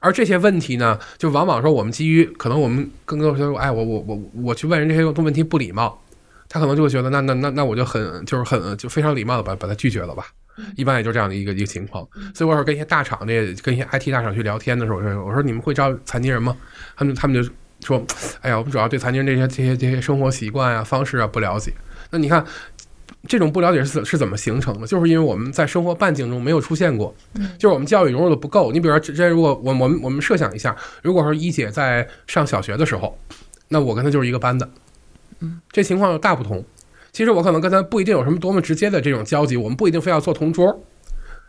[0.00, 6.00] 而这些问题呢，就往往说我们基于可能我们更多说，哎，我我我我去问人这些问题不礼貌，
[6.48, 10.26] 他可能就会觉得那那那那我就很就是很就非常礼貌的把把他拒绝了吧。
[10.76, 12.04] 一般也就这样的一个一个情况，
[12.34, 16.56] 所以我说跟一些大厂这跟一些 IT 大厂去聊天的时候，我说我说你们会招残疾人吗？
[16.96, 17.48] 他们他们就
[17.86, 18.04] 说，
[18.40, 21.72] 哎呀，我们主要对残疾人这些这些这些生活习惯啊、方式啊不了解。
[22.10, 22.44] 那你看，
[23.26, 24.86] 这种不了解是是怎么形成的？
[24.86, 27.14] 就是因为我们在生活半径中没有出现过，
[27.58, 28.72] 就是我们教育融入的不够。
[28.72, 33.18] 你比如说，之前如果我我们我们设想一下，如果说一姐在上小学的时候，
[33.68, 34.68] 那我跟她就是一个班的，
[35.40, 36.64] 嗯，这情况大不同。
[37.12, 40.82] 其实我可能跟她不一定有什么多么直接的这种交集，我们不一定非要做同桌。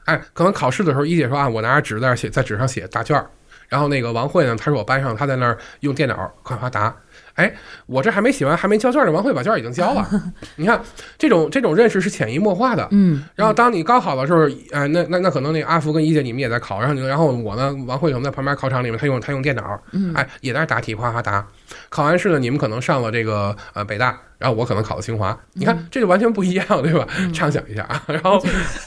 [0.06, 3.30] 哎，可能考试的时候，一姐说啊，我拿着纸在那写，在纸上写答卷儿。
[3.68, 6.96] 然后那个王慧呢，她是我班上，她在那儿用电脑夸夸答。
[7.40, 7.54] 哎，
[7.86, 10.06] 我这还没写完，还没交卷呢，王慧把卷已经交了。
[10.58, 10.78] 你看，
[11.18, 12.86] 这种这种认识是潜移默化的。
[12.92, 21.48] 嗯，然后当你高考的时候，哎，那那那可能那阿福跟一姐你们也在考，然后你然后我呢，王慧可能在旁边考场里面，他用他用电脑，嗯哎，也在那答题，哗哗答。
[21.88, 27.06] 考完试呢，你们可能上了这个呃北大，然后我可能考了清华，你看这就完全不一样，对吧？
[27.34, 28.40] 畅想一下啊， 然后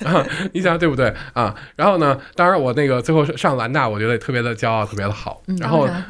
[0.05, 1.55] 啊 你想对不对啊？
[1.77, 5.43] 然后呢，当然我那个最后上兰大，我觉得特别的骄傲，特别的好。
[5.59, 6.05] 然后然，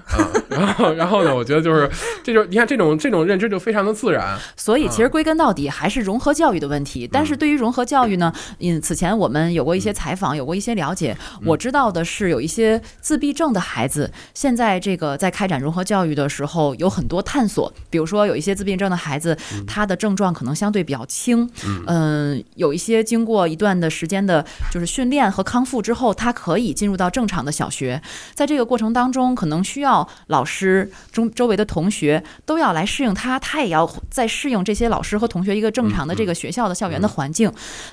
[0.48, 1.90] 然后然后呢，我觉得就是
[2.22, 4.38] 这种你看这种这种认知就非常的自然。
[4.56, 7.08] 所以其实归根到底还是融合教育的问题。
[7.10, 11.16] 但是对于融合教育呢，嗯，此前我们有过一些采访，有过一些了解。
[11.44, 17.72] 我知道的是，有一些自闭症的孩子，现在这个在开展融合教育的时候有很多探索。
[17.90, 19.31] 比如说，有一些自闭症的孩子，
[19.66, 21.48] 他的症状可能相对比较轻，
[21.86, 28.00] 嗯，有一些经过一段的时间的，就是训练和康复之后，他可以进入到正常的小学。
[28.34, 37.52] 在这个过程当中，可能需要老师、中周围的同学都要来适应他，他也要在适应这些老师和同学一个正常的这个学校的校园的环境，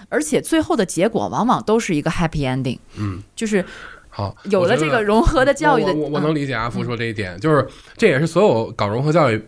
[0.10, 3.64] 而且最后的结果往往都是一个 happy ending，嗯，就是
[4.10, 6.36] 好，有了这个融合的教育的，我我我能嗯。
[6.36, 7.68] 理解阿福说这一点，就是
[7.98, 9.42] 这也是所有搞融合教育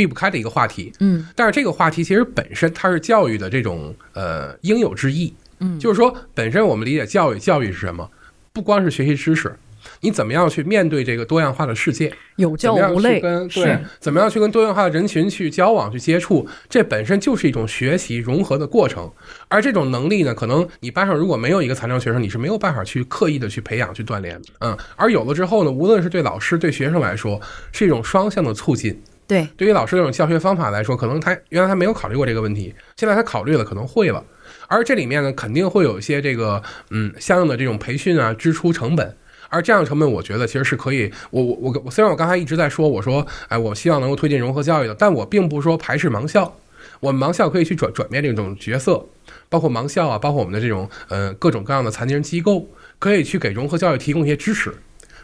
[0.00, 0.90] 避不开的一个话题。
[1.00, 8.08] 嗯但是这个话题其实本身它是教育的这种呃应有之义，嗯，就是说本身我们理解教育，教育是什么？
[8.54, 9.54] 不光是学习知识，
[10.00, 12.10] 你怎么样去面对这个多样化的世界？
[12.36, 19.10] 有教无类，跟对，怎么样去跟多样化的人群去交往、去接触，这本身就是一种学习融合的过程。
[19.48, 24.48] 而这种能力呢，可能你班上如果没有一个残障学生，你是没有办法去刻意的去培养、去锻炼的。
[24.60, 27.38] 嗯，而有了之后呢，无论是对老师、对学生来说，
[27.70, 29.00] 是一种双向的促进。
[29.30, 34.24] 对，对于老师这种教学方法来说，可能他原来他没有考虑过这个问题，现在他考虑了，可能会了。
[34.66, 36.60] 而这里面呢，肯定会有一些这个
[36.90, 39.16] 嗯相应的这种培训啊支出成本。
[39.48, 41.12] 而这样的成本，我觉得其实是可以。
[41.30, 46.52] 我我我我，虽然我刚才一直在说，我说，哎，我希望能够推进融合教育的，但我并不是说排斥盲校。
[46.98, 49.06] 我们盲校可以去转转变这种角色，
[49.48, 52.68] 包括盲校啊，包括我们的这种呃各种各样的残疾人机构，
[52.98, 54.74] 可以去给融合教育提供一些支持。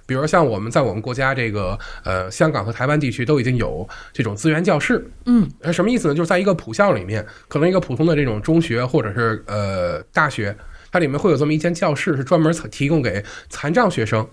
[0.07, 6.15] 比如像我们在我们国家这个呃香港和台湾地区都已经有这种资源教室，嗯，呃什么意思呢？
[6.15, 10.57] 就是在一个普校里面，可能一个普通的这种中学或者是呃大学，
[10.93, 14.27] 它里面会有这么一间教室，是专门提供给残障学生，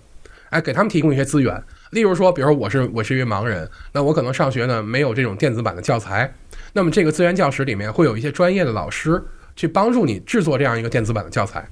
[0.49, 1.63] 哎，给他们提供一些资源。
[1.91, 6.33] 例如说，比如说我是我是一位盲人，那我可能上学呢没有这种电子版的教材，
[6.73, 9.23] 那么这个资源教室里面会有一些专业的老师
[9.55, 11.67] 去帮助你制作这样一个电子版的教材。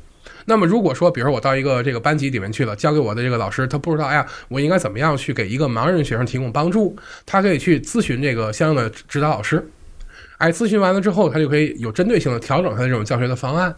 [0.45, 9.65] 那么如果说，比如说我到一个这个班级里面去了，交给我的这个老师，他不知道，哎呀，我应该怎么样去给一个盲人学生提供帮助，他可以去咨询这个相应的指导老师，
[10.37, 13.75] 哎，咨询完了之后，他就可以有针对性的调整他的这种教学的方案。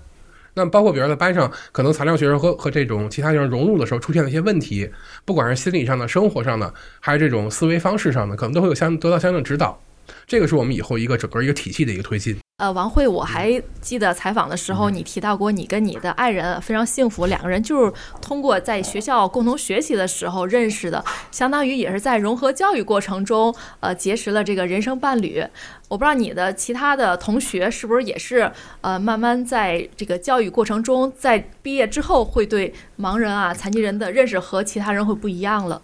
[0.56, 4.88] 那包括比如说在班上，可能残障学生和和这种其他学生融入的时候出现了一些问题，
[5.26, 9.82] 不管是心理上的、生活上的，还是这种思维方式上的，可能都会有相得到相应的指导。
[10.26, 12.38] 这个是我们以后一个整个一个体系的一个推进。
[12.58, 17.92] 呃，王慧，我还记得采访的时候，你提到过你跟你的爱人非常幸福，两个人就是
[18.22, 25.44] 通过在学校共同学习的时候认识的，相当于也是在融合教育过程中，呃，结识了这个人生伴侣。
[25.90, 28.50] 我不知道你的其他的同学是不是也是
[28.82, 35.82] 呃，慢慢在这个教育过程中，在毕业之后会对盲人啊、残疾人的认识和其他人会不一样了。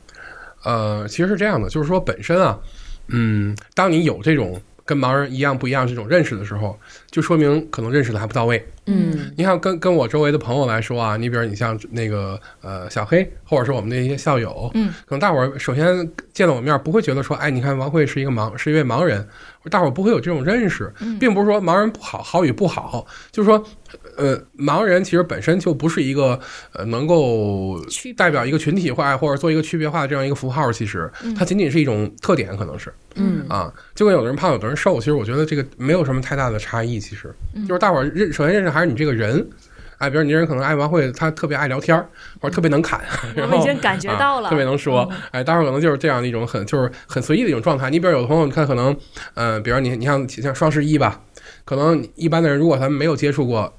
[0.64, 2.58] 呃，其实是这样的，就是说本身啊，
[3.12, 6.80] 嗯，当你有这种跟盲人一样不一样这种认识的时候，
[7.12, 8.66] 就说明可能认识的还不到位。
[8.88, 9.32] 嗯。
[9.38, 19.28] 你看，跟跟我周围的朋友来说啊，你比如你像那个呃小黑，或者是我们的一些校友，嗯，可能大伙儿首先见了我面儿不会觉得说，哎，你看王慧是一个盲，是一位盲人，
[19.70, 23.64] 大伙儿不会有这种认识，并不是说盲人不好，好与不好，就是说，
[24.18, 26.40] 呃，盲人其实本身就不是一个
[26.74, 27.80] 呃能够
[28.18, 32.94] 代表一个群体化或者做一个区别化的这样一个符号，其实它仅仅是一种特点，可能是。
[33.16, 37.00] 嗯啊，就跟有的人胖，有的人瘦，其实我觉得这个没有什么太大的差异。
[37.00, 37.34] 其实
[37.68, 39.48] 就是大伙儿认，首先认识还是你这个人。
[40.00, 42.08] 哎，比如你这人可能爱玩会，他特别爱聊天儿，
[42.42, 43.00] 或者特别能侃，
[43.36, 45.08] 然后已经感觉到了，啊，特别能说。
[45.32, 47.90] 哎，待会儿可能就是这样的一种很就是很随意的一种状态。
[47.90, 48.96] 你比如有的朋友，你看可能，
[49.36, 51.22] 呃，比如你你像像双十一吧，
[51.66, 53.74] 可能一般的人如果他们没有接触过。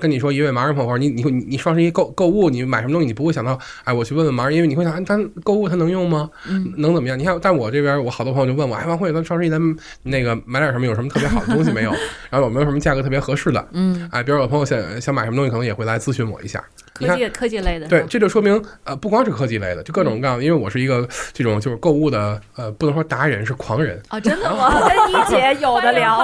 [0.00, 6.28] 跟你说一位盲人朋友，或者你你你你双十一购购物，你买什么东西，你不会想到，哎，我去问问盲人，因为你会想，哎他购物他能用吗？
[6.48, 7.18] 嗯能怎么样？
[7.18, 10.86] 你看，但我这边我好多朋友就问我，哎，王慧，咱双十一咱们那个买点什么？
[10.86, 11.90] 有什么特别好的东西没有？
[12.30, 13.68] 然后有没有什么价格特别合适的？
[13.72, 16.62] 嗯，哎，比如有朋友想想买什么东西，可能也会来咨询我一下。
[16.98, 20.44] 你看科技科技类的，对，这就说明呃，不光是科技类的，就各种各样的。
[20.44, 23.98] 因为我是一个这种就是购物的呃，不能说达人，是狂人。
[24.08, 24.80] 啊，真的我吗？
[24.86, 26.18] 跟一姐有的聊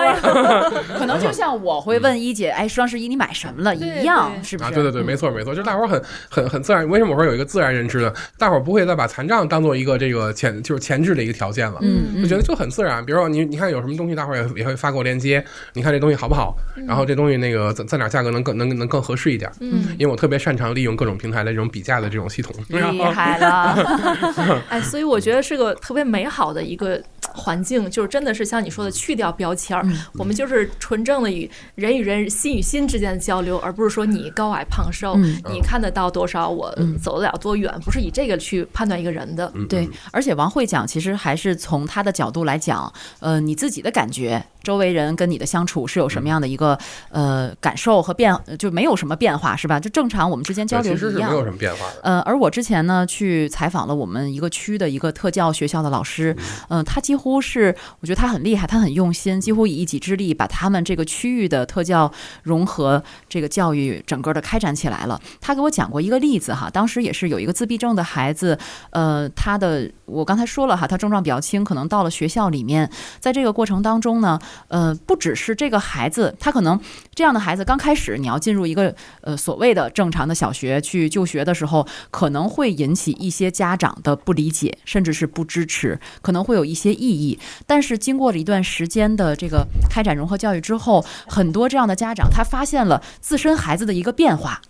[0.99, 4.71] 可能就像我会问一姐，哎，双十一你买什么了对一样，是不是？
[4.73, 6.89] 对对对，没错没错，就是大伙儿很很很自然。
[6.89, 8.13] 为什么我说有一个自然认知呢？
[8.39, 11.79] 大伙儿不会再把残障当做一个这个前就是前置的一个条件了。
[11.83, 16.57] 嗯，就觉得就很自然，比如说你你看有什么东西，大伙儿也也会发给我链接，你看这东西好不好？
[16.87, 19.51] 然后这东西那个在在哪价格能更能能更合适一点？
[19.61, 22.55] 嗯，因为我特别擅长利用各种平台的这种比价的这种系统。
[22.69, 27.01] 厉害了， 哎，所以我觉得是个特别美好的一个
[27.33, 39.51] 环境，就是真的是像你说的，去掉标签儿，嗯我们就是纯正的与人与人、心与心之间的交流，而不是说你高矮胖瘦，嗯你看得到多少，我嗯走得了多远，不是以这个去判断一个人的。
[39.55, 46.79] 嗯，对，而且王慧讲，其实还是从他的角度来讲，呃，你自己的感觉，周围人跟你的相处是有什么样的一个
[47.11, 49.79] 呃感受和变，呃就没有什么变化，是吧？
[49.79, 51.11] 就正常我们之间交对流一样。
[51.11, 52.01] 其实是没有什么变化的。
[52.03, 56.37] 呃，而我之前呢去采访了我们一个区的一个特教学校的老师，
[56.69, 62.11] 嗯、他几乎是我觉得他很厉害，他很用心，几乎以一己之力把他们这个区域的特教
[62.43, 65.21] 融合这个教育整个的开展起来了。
[65.41, 68.59] 他给我讲过一个例子哈，当时也是有一个自闭症的孩子，
[68.91, 72.91] 呃，他的我刚才说了哈，他症状比较轻，可能到了学校里面，
[73.21, 74.39] 在这个过程当中呢，
[74.69, 76.79] 呃，不只是这个孩子，他可能
[77.15, 87.39] 这样的孩子刚开始你要进入一个呃所谓的正常的小学去就学的时候，可能会引起一些家长的不理解，甚至是不支持，可能会有一些异议。
[87.67, 94.63] 但是经过了一段时间的这个开展融合教育之后，很多这样的家长他发现了自身孩子的一个变化，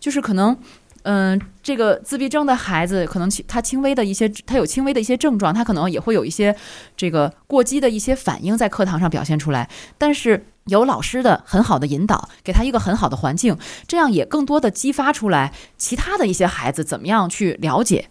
[0.00, 0.58] 就是可能。
[1.04, 6.54] 嗯，这个自闭症的孩子可能轻他轻微的一些，他有轻微的一些症状，他可能也会有一些
[6.96, 9.68] 这个过激的一些反应在课堂上表现出来。
[9.98, 18.08] 但是有老师的很好的引导，给他一个很好的环境，这样也更多的激发出来其他的一些孩子怎么样去了解。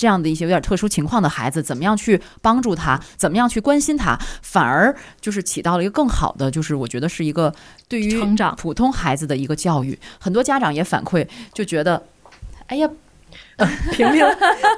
[0.00, 7.54] 这样的一些有点特殊情况的孩子，怎么样去帮助他，怎么样去关心他，反而就是起到了一个更好的，就是我觉得是一个
[7.86, 9.98] 对于成长普通孩子的一个教育。
[10.18, 12.02] 很多家长也反馈，就觉得，
[12.68, 12.88] 哎呀，
[13.92, 14.24] 平平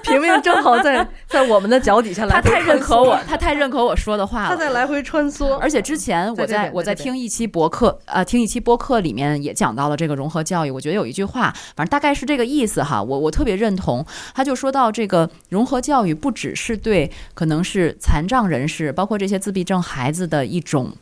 [0.02, 4.48] 平平正好在在我们的脚底下来他太认可我，他太认可我说的话了。
[4.48, 10.70] 他在来回穿梭，而且之前我在我在听一期博客，呃，听一期播客里面也讲到了这个融合教育。
[10.70, 14.04] 我觉得有一句话，反正大概是这个意思哈，我我特别认同。
[14.34, 20.92] 他就说到这个融合教育不只是对可能是残障人士，包括这些自闭症孩子的一种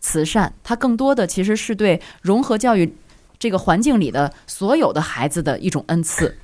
[0.00, 2.94] 慈善，它更多的其实是对融合教育
[3.38, 6.36] 这个环境里的所有的孩子的一种恩赐。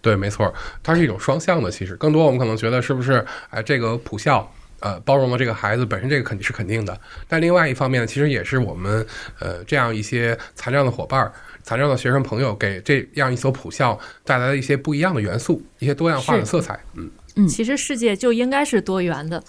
[0.00, 1.70] 对，没错，它是一种双向的。
[1.70, 4.50] 其实更多我们可能觉得是不是，哎，这个普校。
[4.82, 6.98] 呃，包容了这个孩子本身，这个肯定是肯定的。
[7.28, 9.06] 但另外一方面呢，其实也是我们
[9.38, 11.30] 呃这样一些残障的伙伴儿、
[11.62, 16.80] 残障的学生朋友，给这样一所普校带来了一些不一样的元素，一些多样化的色彩。
[16.94, 19.44] 嗯，嗯其实世界就应该是多元的，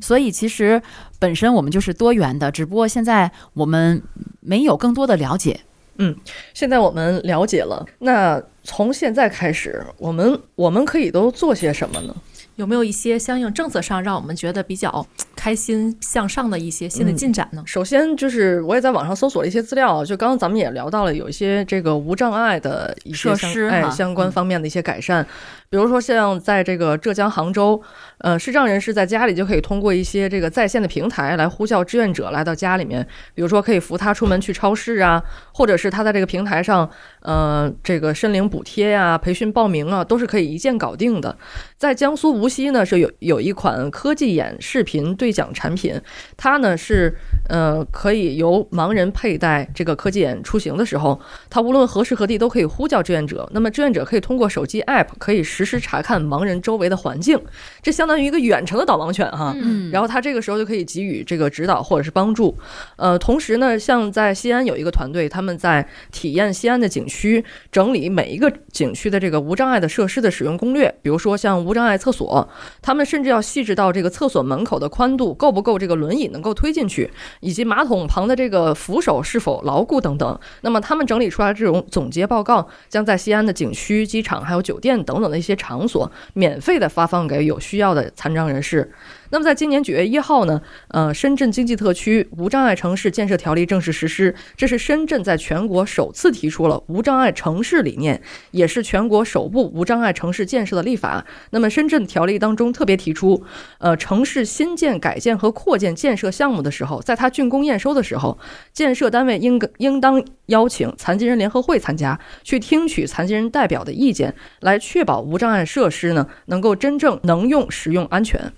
[0.00, 0.80] 所以其实
[1.18, 4.00] 本身我们就是多元的，只不过现在我们
[4.38, 5.58] 没有更多的了解。
[5.98, 6.16] 嗯
[6.54, 12.14] 现在我们了解了，那从现在开始，我们我们可以都做些什么呢？
[12.56, 17.62] 有没有一些相应政策上让我们觉得比较开心向上的一些新的进展呢？
[17.64, 25.26] 首先就是我也在网上搜索了一些资料，就刚刚咱们也聊到了有一些这个无障碍的一些设施哈相关方面的一些改善，
[25.70, 27.80] 比如说像在这个浙江杭州，
[28.18, 33.06] 呃，视障人士在家里就可以通过一些这个在线的平台来呼叫志愿者来到家里面，
[33.36, 35.22] 比如说可以扶他出门去超市啊，
[35.54, 36.90] 或者是他在这个平台上，
[37.20, 41.38] 呃，这个申领补贴呀、培训报名啊，都是可以一键搞定的。
[41.78, 45.94] 在江苏无锡呢，是有有一款科技眼视频对讲产品，
[46.36, 47.16] 它呢是
[47.48, 53.48] 呃可以由盲人佩戴这个科技眼出行的时候，它无论何时何地都可以呼叫志愿者。
[53.52, 57.38] 那么志愿者可以通过手机 app 可以实时查看盲人周围的环境，
[57.82, 59.54] 这相当于一个远程的导盲犬哈。
[59.56, 62.56] 嗯然后他这个时候就可以给予这个指导或者是帮助。
[62.96, 70.92] 呃，同时呢，像在西安有一个团队，他们在体验西安的景区，整理每一个景区的这个无障碍的设施的使用攻略。
[71.02, 72.48] 比如说像无障碍厕所，
[72.80, 80.38] 他们甚至要细致到这个厕所门口的宽度够不够这个轮椅能够推进去，以及马桶旁的这个扶手是否牢固等等。
[80.62, 88.92] 那么他们整理出来这种总结报告，将在西安的景区、机场还有酒店等等的一些些场所免费的发放给有需要的残障人士。
[89.32, 98.20] 那么在今年九月一号呢，呃，深圳经济特区无障碍城市建设条例正式实施，这是深圳在全国首次提出了无障碍城市理念，
[98.50, 101.24] 也是全国首部无障碍城市建设的立法。
[101.50, 103.40] 那么深圳条例当中特别提出，
[103.78, 108.36] 呃，城市新建、改建和扩建建设项目的时候，在它竣工验收的时候，
[108.72, 118.52] 建设单位应应当邀请残疾人联合会参加，去听取残疾人代表的意见，来确保无障碍设施呢能够真正能用、实用、安全。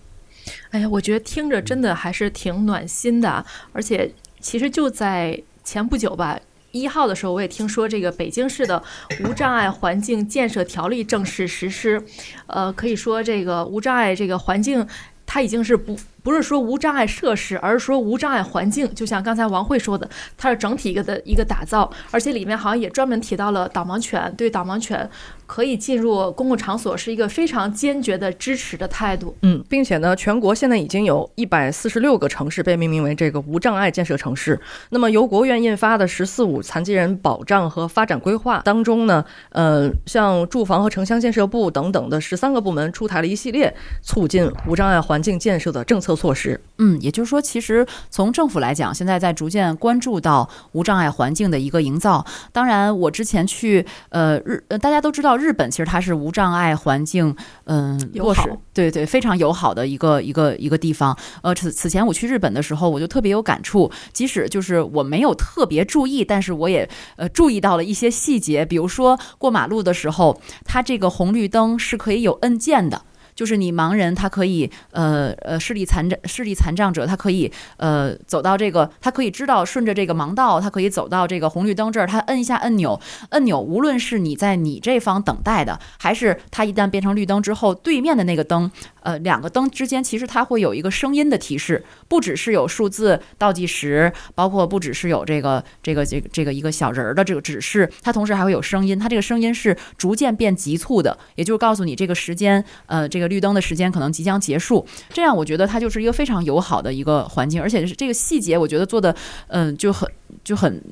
[0.71, 6.39] 哎呀，我觉得听着真的还是挺暖心的，而且其实就在前不久吧，
[6.71, 8.83] 一号的时候，我也听说这个北京市的
[9.25, 12.03] 无障碍环境建设条例正式实施，
[12.47, 14.87] 呃，可以说这个无障碍这个环境，
[15.27, 15.97] 它已经是不。
[16.23, 18.89] 不是说无障碍设施，而是说无障碍环境。
[18.95, 20.09] 就像刚才王慧说的，
[20.39, 25.11] 它是整体一个的一个打造，而且里面好像也专门提到了导盲犬，对导盲犬
[25.53, 29.37] 可以进入公共场所是一个非常坚决的支持的态度。
[29.43, 34.59] 嗯，并且呢，全国现在已经有一百四十六个城市被命名为这个无障碍建设城市。
[34.91, 46.13] 那么由国务院印发的“十四五”残疾人保障和发展规划当中呢，呃，像住房和城乡建设部等等的十三个部门出台了一系列促进无障碍环境建设的政策。
[46.13, 52.23] 措施，嗯，也就是说，其实从政府来讲，现在在逐渐关注到无障碍环境的一个营造。
[52.53, 61.17] 当然，我之前去呃日，大家都知道日本其实它是无障碍环境，嗯，友好，对对，非常友好的一个一个一个地方。
[61.43, 73.03] 呃，此此前我去日本的时候，我就特别有感触，即使就是我没有特别注意，但是我也呃注意到了一些细节，比如说过马路的时候，它这个红绿灯是可以有按键的。
[73.35, 83.01] 就是你盲人，他可以，呃呃，视力残障视力残障者，他可以，呃，走到这个，他可以知道顺着这个盲道，他可以走到这个红绿灯这儿，他摁一下按钮，
[83.31, 88.71] 按钮，无论是你在你这方等待的，还是他一旦变成绿灯之后，对面的那个灯，
[89.03, 103.33] 呃，两个灯之间其实它会有一个声音的提示，不只是有数字倒计时，包括不只是有这个这个这个这个一个小人儿的这个指示，它同时还会有声音，它这个声音是逐渐变急促的，也就是告诉你这个时间，呃，这个。
[103.33, 109.17] 绿灯的时间可能即将结束，这样我觉得它就是一个非常友好的一个环境，而且是这个细节，我觉得做的
[109.47, 110.07] 嗯就很
[110.45, 110.85] 就很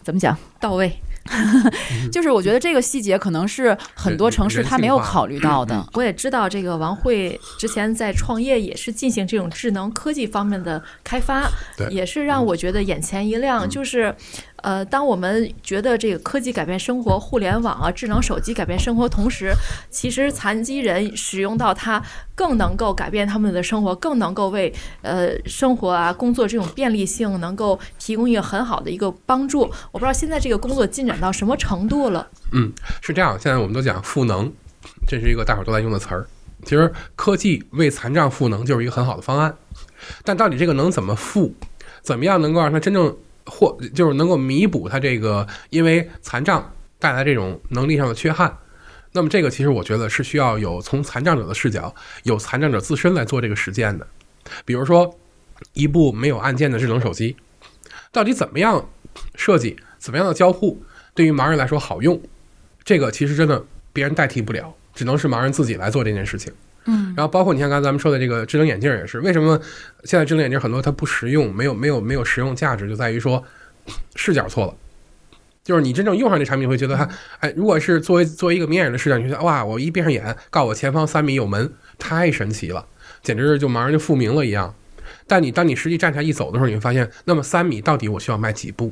[0.00, 0.96] 怎么讲到位。
[2.12, 5.86] 就是我觉得这个细节可能是很多城市他没有考虑到的。
[5.94, 11.48] 我也知道这个王慧之前在创业也是进行这种智能科技方面的开发，
[11.90, 13.68] 也是让我觉得眼前一亮。
[13.68, 14.14] 就是
[14.62, 19.52] 呃，当我们觉得这个科技改变生活，互联网啊、智能手机改变生活，同时，
[19.90, 22.02] 其实残疾人使用到它
[22.34, 24.72] 更能够改变他们的生活，更能够为
[25.02, 29.60] 呃生活啊、工作这种便利性能够提供一个很好的一个帮助。
[29.92, 31.18] 我不知道现在这个工作进展。
[31.18, 32.28] 到什么程度了？
[32.52, 33.32] 嗯，是这样。
[33.32, 34.52] 现在我们都讲赋能，
[35.04, 36.24] 这是一个大伙都在用的词儿。
[36.62, 39.56] 其实科技为残障赋能就是一个很好的方案，
[40.22, 41.52] 但到底这个能怎么赋？
[42.02, 43.16] 怎么样能够让它真正
[43.48, 48.56] 或就是能够弥补他这个因为残障带来这种能力上的缺憾？
[49.12, 51.94] 那么这个其实我觉得是需要有从残障者的视角，
[52.24, 54.06] 有残障者自身来做这个实践的。
[54.64, 55.18] 比如说，
[55.72, 57.34] 一部没有按键的智能手机，
[58.12, 58.88] 到底怎么样
[59.34, 59.76] 设计？
[59.98, 60.80] 怎么样的交互？
[61.14, 62.20] 对于盲人来说好用，
[62.84, 66.52] 这个其实真的别人代替不了，只能是盲人自己来做这件事情。
[66.90, 69.60] 嗯，然后包括你像刚才咱们说的这个智能眼镜也是，为什么
[70.04, 73.44] 现在智能眼镜很多它不实用，没有没有没有实用价值，就在于说
[74.16, 74.74] 视角错了。
[75.62, 77.06] 就是你真正用上这产品，会觉得它，
[77.40, 82.86] 哎，如果是作为作为一个明眼人的视角，你觉得哇，我一闭上眼，告诉我前方三米有门，太神奇了，
[83.22, 84.74] 简直就马上就复明了一样。
[85.26, 88.90] 但你当你实际站起来一走的时候，你会发现，那么三米到底我需要迈几步？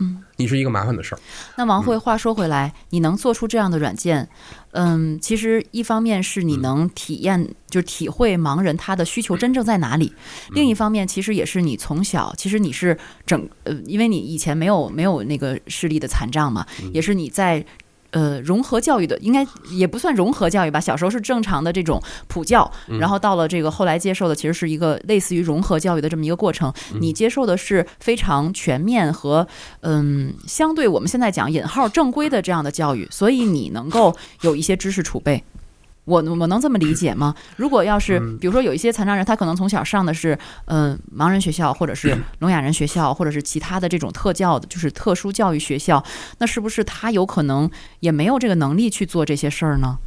[0.00, 1.18] 嗯，你是一个麻烦的事儿。
[1.56, 4.28] 那王慧，话说回来，你能做出这样的软件，
[4.72, 10.12] 嗯，其实一方面是你能体验，就是体会盲人他的需求真正在哪里；
[10.50, 17.64] 另一方面，其实也是你从小，其实你是整呃，因为你以前没有没有那个视力的残障嘛，也是你在。
[18.14, 20.80] 呃，融合教育的应该也不算融合教育吧。
[20.80, 22.70] 小时候是正常的这种普教，
[23.00, 26.72] 然后到了这个后来接受的，其实是一个类似于融合教育的这么一个过程。
[27.00, 29.46] 你接受的是非常全面和
[29.80, 35.42] 嗯，相对我们现在讲引号正规的这样的教育，所以你能够有一些知识储备。
[36.04, 37.34] 我我能这么理解吗？
[37.56, 46.04] 如果要是比如说有一些残障人，他可能从小上的是嗯盲人学校，或者是聋哑人学校，或者是其他的这种特教的，就是特殊教育学校，
[46.38, 47.70] 那是不是他有可能
[48.00, 49.98] 也没有这个能力去做这些事儿呢？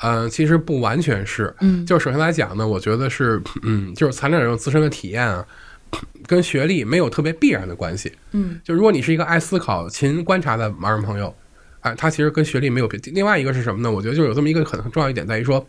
[0.00, 5.44] 呃，其实不完全是，嗯，就首先来讲呢，我觉得是，嗯，就是残障人自身的体验啊，
[6.26, 11.34] 跟学历没有特别必然的关系，嗯，就如果你是一个爱思考、勤观察的盲人朋友。
[11.82, 12.98] 哎，它其实跟学历没有别。
[13.12, 13.90] 另外一个是什么呢？
[13.90, 15.64] 我觉得就是有这么一个很很重要一点在于说，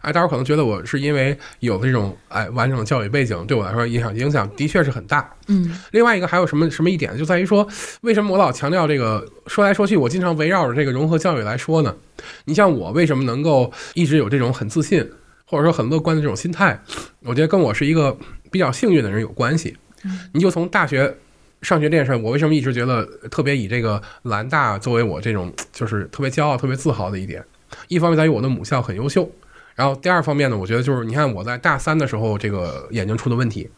[0.00, 5.30] 哎，大家可能觉得我是因为有这种哎完整的教育背景，对我来说影响影响的确是很大。
[5.46, 7.68] 嗯，另外一个还有什么什么一点，就在于说，
[8.00, 9.24] 为什么我老强调这个？
[9.46, 11.94] 说来说去，我经常围绕着这个融合教育来说呢？
[12.46, 15.06] 你像我为什么能够一直有这种很自信，
[15.44, 16.82] 或者说很乐观的这种心态？
[17.24, 18.16] 我觉得跟我是一个
[18.50, 19.76] 比较幸运的人有关系。
[20.32, 21.14] 你就从大学。
[21.62, 27.44] 上学这件事，我为什么一直觉得特别以这个兰大作为我这种就是特别骄傲、特别自豪的一点？
[27.88, 29.30] 一方面在于我的母校很优秀，
[29.74, 33.68] 然后第二方面呢，我觉得就是你看我在大三的时候这个眼睛出的问题，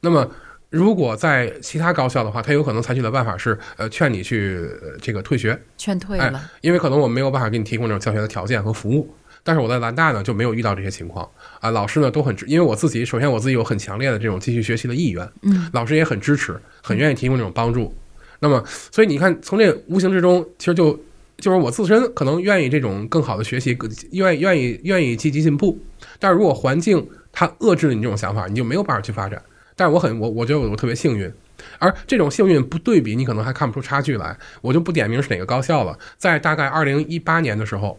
[0.00, 0.30] 那么
[0.70, 4.66] 如果在其他高校的话，他有可能采取的办法是呃劝你去
[5.02, 9.14] 这个退学，劝退了，因为可能我没有办法给你提供这种教学的条件和服务。
[9.44, 11.28] 但是我在兰大呢就没有遇到这些情况
[11.60, 17.94] 啊，老师呢都很支，因为我自己首先我自己有很强烈的这种继续学习的意愿，嗯，老师也很支持，很愿意提供这种帮助。
[18.40, 20.98] 那么，所以你看，从这无形之中，其实就
[21.36, 23.76] 就是我自身可能愿意这种更好的学习，
[24.12, 25.78] 愿意愿意愿意积极进步。
[26.18, 29.40] 但是如果环境它遏制了你这种想法，你就没有办法去发展。
[29.76, 31.30] 但是我很我我觉得我特别幸运，
[31.78, 34.36] 而这种幸运不对比，你可能还看不出差距来。
[34.62, 37.98] 我就不点名是哪个高校了，在大概二零一八年的时候。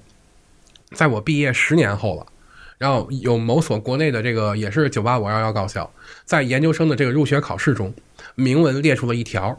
[0.96, 2.26] 在我毕业十年后了，
[2.78, 5.88] 然后有某所国内的这个也是九八五二幺高校，
[6.24, 7.94] 在研究生的这个入学考试中，
[8.36, 9.56] 明文列出了一条，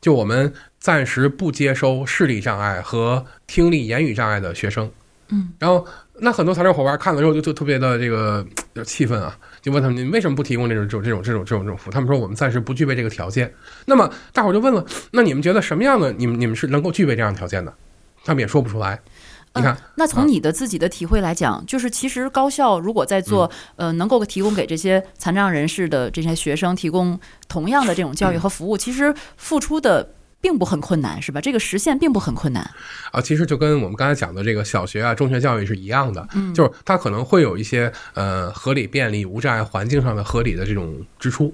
[0.00, 4.90] 就我们暂时不接收视力障碍和听力言语障碍的学生。
[5.28, 5.84] 嗯，然后
[6.20, 8.46] 那很多材料伙伴看了之后就就特别的这个
[8.84, 11.92] 气愤啊，就问他们你为什么不提供这种这种这种这种这种这种服务？
[11.92, 13.52] 他们说我们暂时不具备这个条件。
[13.86, 17.74] 那么大伙就问了，那你们觉得什么样的你们你们是能够具备这样条件的？
[18.24, 19.00] 他们也说不出来。
[19.56, 27.18] 你看，那从你的自己的体会来讲，就是其实高校如果在做呃，能够提供给这些残障人士的这些学生提供
[27.48, 31.40] 同样的这种教育和服务，其实付出的并不很困难，是吧？
[31.40, 32.62] 这个实现并不很困难。
[33.10, 33.20] 啊。
[33.20, 41.52] 其实就跟我们刚才讲的这个小学啊、中学教育是一样的，就是它可能会有一些呃合理、便利、无障碍环境上的合理的这种支出，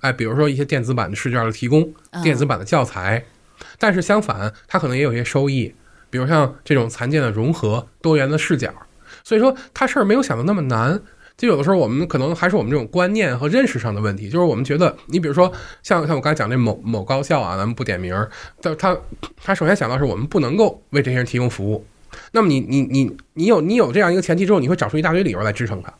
[0.00, 1.90] 哎，比如说一些电子版的试卷的提供、
[2.22, 3.24] 电子版的教材，
[3.78, 5.74] 但是相反，它可能也有一些收益。
[6.14, 8.72] 比如像这种残健的融合、多元的视角，
[9.24, 11.02] 所以说他事儿没有想的那么难。
[11.36, 18.30] 就有的时候我们可能还是我们这种观念和认识上的问题，就是我们觉得，你比如说像像我刚才讲这某某高校啊，咱们不点名儿，
[18.62, 18.96] 但他
[19.42, 21.84] 他首先想到是我们不能够为这些人提供服务。
[22.30, 25.92] 那么你你你你有你有这样一个前提之后，你会找出一大堆理由来支撑他。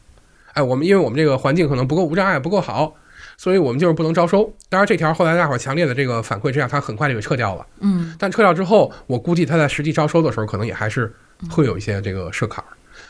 [0.52, 2.94] 哎，我们因为我们这个环境可能不够无障碍，不够好。
[3.36, 4.52] 所以我们就是不能招收。
[4.68, 7.66] 当然，这条后来大伙儿强烈的这个反馈之下，他很快就给撤掉了。
[7.80, 11.12] 嗯，但撤掉之后，我估计他在实际招收的时候，可能也还是
[11.50, 12.68] 会有一些这个设坎儿。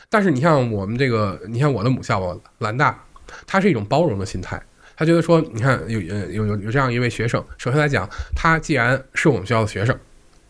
[0.09, 3.03] 但是你像我们这个，你像我的母校吧，兰大，
[3.47, 4.61] 它是一种包容的心态。
[4.97, 9.97] 他觉得说，你看有有有有这样一位学生，首先来讲，他既然是我们学校的学生，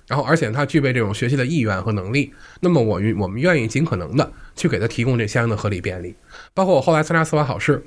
[0.08, 6.16] 然后而且他具备这种学习的意愿和能力，那么我我们愿意尽可能的去给他提供这相应的合理便利。
[6.54, 7.84] 包括我后来参加司法考试。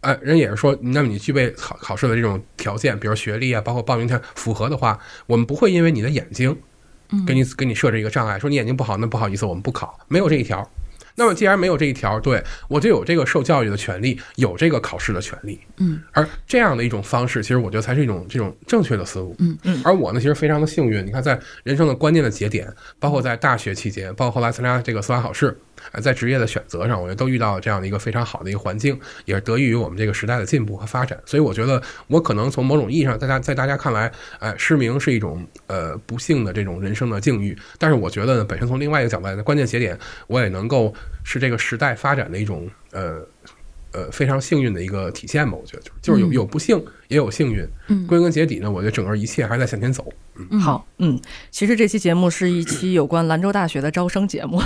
[0.00, 6.56] 哎，人也是说，那么你具备考考试的这种条件，比如学历啊，包括报名条符合的话，我们不会因为你的眼睛，
[7.26, 10.68] 给你给你设置一个障碍，说你眼睛不好，那不好意思，我们不考，没有这一条。
[11.16, 15.60] 那么既然没有这一条，对我就有这个受教育的权利，有这个考试的权利。
[15.76, 19.36] 嗯，而这样的一种方式，其实我觉得才是一种这种正确的思路。
[19.38, 19.82] 嗯嗯。
[19.84, 25.54] 而我呢，其实非常的幸运，你看在人生的关键的节点，包括在大学期间，包括后来参加这个司法考试。
[25.92, 31.18] 呃，在职业的选择上，我觉得都遇到了这样的一个非常好的一个环境，也是得益于我们这个时代的进步和发展。
[31.26, 37.56] 所以，我觉得我可能从某种意义上，在大在大家看来，哎，失明是一种呃不幸的这种人生的境遇。
[37.78, 40.94] 但是，我觉得呢，本身从另外一个角度来的关键节点，我也能够
[41.24, 43.26] 是这个时代发展的一种呃。
[43.92, 47.66] 呃，非常幸运的一个体现吧，我觉得就是就是有有不幸，也有幸运。
[47.88, 50.06] 嗯，归根结底呢，我觉得整个一切还是在向前走。
[50.50, 54.58] 嗯，好，嗯，其实这期节目是一期有关兰州大学的招生节目，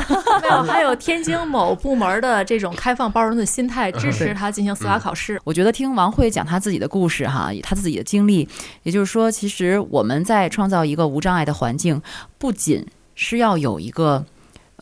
[0.43, 5.41] 没有， 还有天津某部门的这种开放包容的心态，支持他进行司法考试。
[5.43, 8.47] 我觉得听王慧讲他自己的故事哈，他自己的经历，
[8.83, 12.01] 也就是说，其实我们在创造一个无障碍的环境，
[12.39, 14.25] 不仅是要有一个。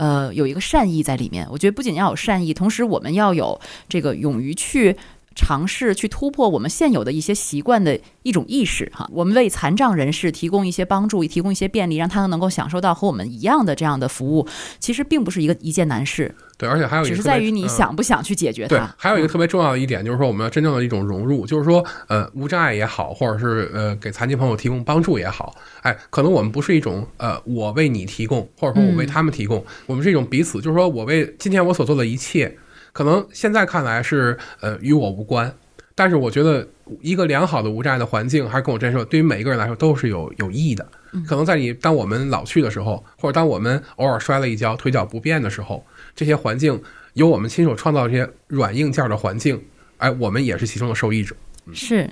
[0.02, 1.46] 呃，有一个善意在里面。
[1.48, 4.96] 我觉得不仅要有善意，同时我们要有这个勇于去
[5.34, 9.08] 尝试、去突破我们现有的一些习惯的一种意识哈。
[9.12, 14.46] 我们为残障人士提供一些帮助，提供一些便利，让他们能够享受到和我们一样的这样的服务，
[14.78, 16.34] 其实并不是一个一件难事。
[16.58, 18.76] 对，而且还有一个只是在于你想不想去解决它。
[18.76, 32.56] 对，还有一个特别重要的一点就是说，我们要真正的一种融入，就是说，呃，无障碍也好，或者是呃给残疾朋友提供帮助也好，哎，可能我们不是一种呃我为你提供，或者说我为他们提供，我们是一种彼此，就是说我为今天我所做的一切，
[32.92, 35.54] 可能现在看来是呃与我无关，
[35.94, 36.66] 但是我觉得
[37.00, 40.86] 一个良好的无障碍的环境，还是跟我这样说，对于每一个人来说都是有有意义的。
[41.26, 46.80] 可能在你当我们老去的时候，或者当我们偶尔摔了一跤、腿脚不便的时候，这些环境
[47.12, 49.62] 由我们亲手创造这些软硬件的环境，
[49.98, 51.36] 哎，我们也是其中的受益者。
[51.72, 52.08] 是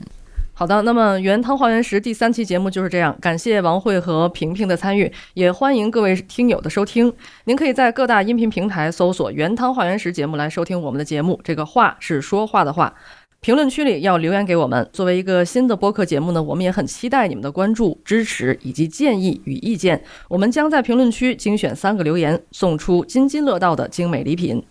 [0.61, 7.11] 好的，那么原汤化原石第三期节目就是这样，感谢王慧和平平的参与，也欢迎各位听友的收听。
[7.45, 11.41] 您可以在各大音频平台搜索“原汤化原石”节目来收听我们的节目。
[11.43, 12.95] 这个“话”是说话的“话”。
[13.41, 14.87] 评论区里要留言给我们。
[14.93, 19.99] 作为一个新的播客节目呢，我们也很期待你们的关注、支持以及建议与意见。
[20.29, 24.63] 我们将在评论区精选三个留言，送出津津乐道的精美礼品。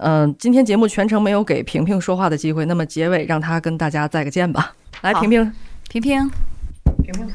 [0.00, 4.74] 嗯、今天节目全程没有给平平说话的机会，那么结尾让他跟大家再个见吧。
[5.02, 5.52] 来，平平，
[5.88, 6.30] 平平，
[7.02, 7.28] 平平，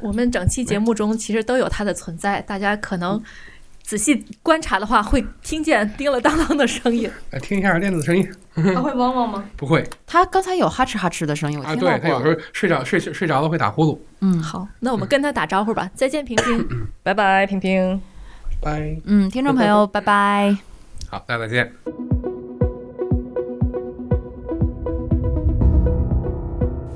[0.00, 3.22] 我们整期节目中其实都有它的存在，大家可能
[3.82, 7.10] 仔细观察的话，会听见叮了当当的声音。
[7.30, 8.30] 来听一下链子的声音，
[8.74, 9.44] 它会汪汪吗？
[9.56, 11.98] 不会它刚才有哈哧哈哧的声音，我啊，听到过。
[11.98, 13.98] 对他有时候睡着睡睡着了会打呼噜。
[14.20, 16.68] 嗯，好，那我们跟他打招呼吧，再见，平平。
[17.02, 18.00] 拜拜，平平。
[18.60, 20.56] 拜，嗯，听众朋友，拜拜。
[21.08, 22.09] 好，大家再见。